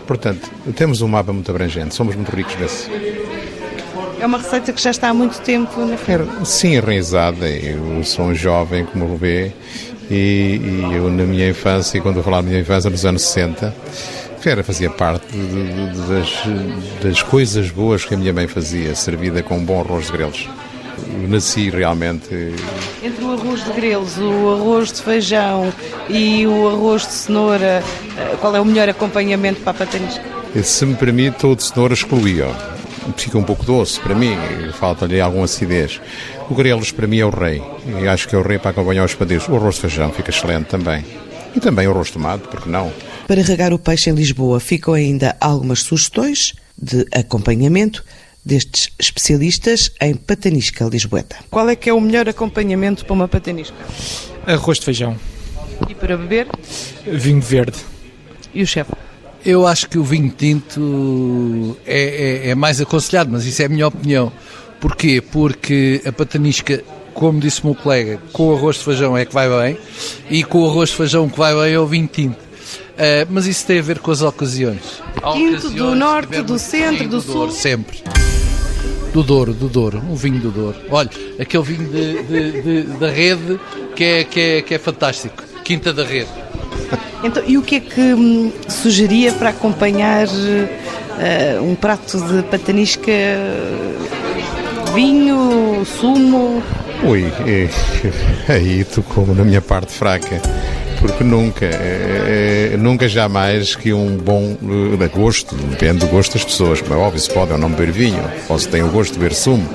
Portanto, 0.07 0.50
temos 0.77 1.00
um 1.00 1.09
mapa 1.09 1.33
muito 1.33 1.50
abrangente, 1.50 1.94
somos 1.94 2.14
muito 2.14 2.31
ricos 2.35 2.55
nesse. 2.57 2.90
É 4.20 4.27
uma 4.27 4.38
receita 4.38 4.72
que 4.72 4.81
já 4.81 4.90
está 4.90 5.09
há 5.09 5.14
muito 5.14 5.40
tempo 5.40 5.85
na 5.85 5.96
feira? 5.96 6.27
Sim, 6.44 6.74
enraizada. 6.77 7.48
Eu 7.48 8.03
sou 8.05 8.27
um 8.27 8.35
jovem, 8.35 8.85
como 8.85 9.16
vê, 9.16 9.53
e, 10.11 10.61
e 10.62 10.94
eu 10.94 11.11
na 11.11 11.24
minha 11.24 11.48
infância, 11.48 11.98
e 11.98 12.00
quando 12.00 12.18
eu 12.18 12.22
falar 12.22 12.40
da 12.40 12.48
minha 12.48 12.61
infância, 12.61 12.90
nos 12.90 13.05
anos 13.05 13.22
60, 13.22 13.74
Fera 14.40 14.62
fazia 14.62 14.90
parte 14.90 15.27
de, 15.33 15.46
de, 15.46 16.09
das, 16.09 16.42
das 17.03 17.22
coisas 17.22 17.70
boas 17.70 18.05
que 18.05 18.14
a 18.14 18.16
minha 18.16 18.33
mãe 18.33 18.46
fazia, 18.46 18.94
servida 18.94 19.42
com 19.42 19.57
um 19.57 19.64
bom 19.64 19.81
arroz 19.81 20.07
de 20.07 20.12
grelos 20.12 20.48
nasci 21.29 21.70
realmente. 21.70 22.55
Entre 23.03 23.24
o 23.24 23.33
arroz 23.33 23.64
de 23.64 23.72
grelos, 23.72 24.18
o 24.18 24.55
arroz 24.55 24.92
de 24.92 25.03
feijão 25.03 25.72
e 26.09 26.46
o 26.46 26.68
arroz 26.68 27.07
de 27.07 27.12
cenoura, 27.12 27.83
eh, 28.16 28.37
qual 28.40 28.55
é 28.55 28.61
o 28.61 28.64
melhor 28.64 28.88
acompanhamento 28.88 29.61
para 29.61 29.70
a 29.72 29.74
patanisca? 29.74 30.22
Se 30.62 30.87
me 30.87 30.94
permite, 30.94 31.46
o 31.46 31.55
de 31.55 31.64
cenoura 31.64 31.94
excluía. 31.94 32.74
Fica 33.17 33.38
um 33.38 33.43
pouco 33.43 33.64
doce 33.64 34.01
para 34.01 34.14
mim, 34.14 34.37
falta-lhe 34.73 35.21
alguma 35.21 35.45
acidez. 35.45 36.01
O 36.49 36.55
grelos 36.55 36.90
para 36.90 37.07
mim 37.07 37.19
é 37.19 37.27
o 37.27 37.31
rei, 37.31 37.62
e 38.01 38.09
acho 38.09 38.29
que 38.29 38.35
é 38.35 38.38
o 38.38 38.43
rei 38.43 38.59
para 38.59 38.71
acompanhar 38.71 39.05
os 39.05 39.14
padeiros. 39.14 39.49
O 39.49 39.57
arroz 39.57 39.77
de 39.77 39.83
feijão 39.83 40.11
fica 40.11 40.31
excelente 40.31 40.67
também. 40.67 41.05
E 41.55 41.61
também 41.61 41.87
o 41.87 41.90
arroz 41.90 42.09
de 42.09 42.14
tomate, 42.14 42.49
porque 42.49 42.69
não? 42.69 42.93
Para 43.27 43.43
regar 43.43 43.73
o 43.73 43.79
peixe 43.79 44.11
em 44.11 44.14
Lisboa 44.14 44.59
ficam 44.61 44.95
ainda 44.95 45.37
algumas 45.40 45.83
sugestões 45.83 46.55
de 46.77 47.07
acompanhamento 47.12 48.05
destes 48.45 48.90
especialistas 48.99 49.90
em 50.01 50.14
patanisca 50.14 50.85
lisboeta. 50.85 51.37
Qual 51.51 51.69
é 51.69 51.77
que 51.77 51.88
é 51.88 51.95
o 51.95 52.01
melhor 52.01 52.29
acompanhamento 52.29 53.05
para 53.05 53.14
uma 53.14 53.29
patanisca? 53.29 53.77
Arroz 54.47 54.79
de 54.79 54.85
feijão. 54.85 55.17
E 55.88 55.95
para 55.95 56.17
beber? 56.17 56.49
Vinho 57.07 57.40
verde. 57.40 57.79
E 58.53 58.62
o 58.62 58.67
chefe? 58.67 58.93
Eu 59.44 59.66
acho 59.66 59.88
que 59.90 59.98
o 59.98 60.04
vinho 60.04 60.30
tinto 60.30 61.76
é, 61.87 62.46
é, 62.46 62.50
é, 62.50 62.54
mais 62.54 62.80
aconselhado, 62.80 63.30
mas 63.30 63.44
isso 63.44 63.61
é 63.61 63.66
a 63.66 63.68
minha 63.68 63.87
opinião. 63.87 64.33
Porquê? 64.80 65.20
Porque 65.20 66.00
a 66.07 66.12
patanisca, 66.12 66.83
como 67.12 67.40
disse 67.40 67.62
o 67.62 67.66
meu 67.66 67.74
colega, 67.74 68.18
com 68.33 68.48
o 68.48 68.57
arroz 68.57 68.76
de 68.76 68.85
feijão 68.85 69.16
é 69.16 69.24
que 69.26 69.35
vai 69.35 69.48
bem, 69.48 69.78
e 70.30 70.42
com 70.42 70.62
o 70.62 70.70
arroz 70.70 70.90
de 70.90 70.96
feijão 70.96 71.28
que 71.28 71.38
vai 71.38 71.54
bem 71.54 71.74
é 71.74 71.78
o 71.78 71.87
vinho 71.87 72.09
tinto. 72.09 72.38
Uh, 72.38 73.26
mas 73.28 73.46
isso 73.46 73.66
tem 73.66 73.80
a 73.80 73.83
ver 73.83 73.98
com 73.98 74.11
as 74.11 74.22
ocasiões. 74.22 74.80
Tinto 75.14 75.59
ocasiões, 75.59 75.74
do 75.74 75.94
norte, 75.94 76.42
do 76.42 76.59
centro, 76.59 77.04
do, 77.04 77.16
do 77.16 77.20
sul? 77.20 77.35
Douro, 77.35 77.52
sempre. 77.52 78.02
Do 79.12 79.22
Douro, 79.22 79.52
do 79.52 79.68
Douro, 79.68 79.98
um 79.98 80.14
vinho 80.14 80.40
do 80.40 80.50
Douro. 80.50 80.78
Olha, 80.90 81.11
aquele 81.38 81.62
vinho 81.62 81.88
de, 81.88 82.22
de, 82.22 82.62
de, 82.62 82.83
da 82.98 83.11
rede 83.11 83.61
que 83.94 84.04
é, 84.04 84.24
que, 84.24 84.40
é, 84.40 84.62
que 84.62 84.74
é 84.74 84.78
fantástico. 84.78 85.42
Quinta 85.62 85.92
da 85.92 86.04
Rede. 86.04 86.28
Então, 87.22 87.42
e 87.46 87.57
o 87.57 87.62
que 87.62 87.77
é 87.77 87.81
que 87.81 88.00
hum, 88.00 88.53
sugeria 88.68 89.33
para 89.33 89.50
acompanhar 89.50 90.27
uh, 90.27 91.62
um 91.62 91.74
prato 91.74 92.20
de 92.20 92.42
patanisca? 92.44 93.12
Vinho, 94.94 95.85
sumo? 95.85 96.62
Ui, 97.03 97.24
é, 97.46 97.68
aí 98.53 98.85
tocou 98.85 99.27
na 99.35 99.44
minha 99.44 99.61
parte 99.61 99.92
fraca 99.92 100.40
porque 101.07 101.22
nunca, 101.22 101.66
é, 101.66 102.70
é, 102.72 102.77
nunca 102.79 103.07
jamais 103.07 103.77
que 103.77 103.92
um 103.92 104.16
bom 104.16 104.57
de 104.98 105.09
gosto, 105.09 105.55
depende 105.55 105.98
do 105.98 106.07
gosto 106.07 106.33
das 106.33 106.44
pessoas, 106.44 106.81
como 106.81 106.94
é 106.94 106.96
óbvio, 106.96 107.20
se 107.20 107.31
pode 107.31 107.53
ou 107.53 107.59
não 107.59 107.68
beber 107.68 107.92
vinho, 107.92 108.24
ou 108.48 108.59
se 108.59 108.66
tem 108.68 108.83
o 108.83 108.88
gosto 108.88 109.12
de 109.12 109.18
beber 109.18 109.35
sumo, 109.35 109.68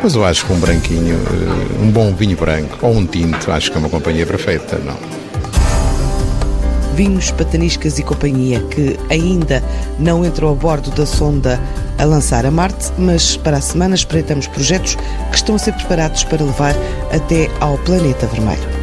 mas 0.00 0.14
eu 0.14 0.24
acho 0.24 0.46
que 0.46 0.52
um 0.52 0.60
branquinho, 0.60 1.16
eh, 1.16 1.82
um 1.82 1.90
bom 1.90 2.14
vinho 2.14 2.36
branco 2.36 2.78
ou 2.82 2.94
um 2.94 3.04
tinto, 3.04 3.50
acho 3.50 3.72
que 3.72 3.76
é 3.76 3.80
uma 3.80 3.88
companhia 3.88 4.24
perfeita, 4.24 4.78
não? 4.78 4.96
Vinhos, 6.98 7.30
Pataniscas 7.30 7.96
e 8.00 8.02
Companhia, 8.02 8.58
que 8.58 8.98
ainda 9.08 9.62
não 10.00 10.24
entrou 10.24 10.50
a 10.50 10.54
bordo 10.56 10.90
da 10.90 11.06
sonda 11.06 11.60
a 11.96 12.04
lançar 12.04 12.44
a 12.44 12.50
Marte, 12.50 12.92
mas 12.98 13.36
para 13.36 13.58
a 13.58 13.60
semana 13.60 13.94
espreitamos 13.94 14.48
projetos 14.48 14.96
que 15.30 15.36
estão 15.36 15.54
a 15.54 15.60
ser 15.60 15.74
preparados 15.74 16.24
para 16.24 16.42
levar 16.42 16.74
até 17.12 17.48
ao 17.60 17.78
planeta 17.78 18.26
vermelho. 18.26 18.77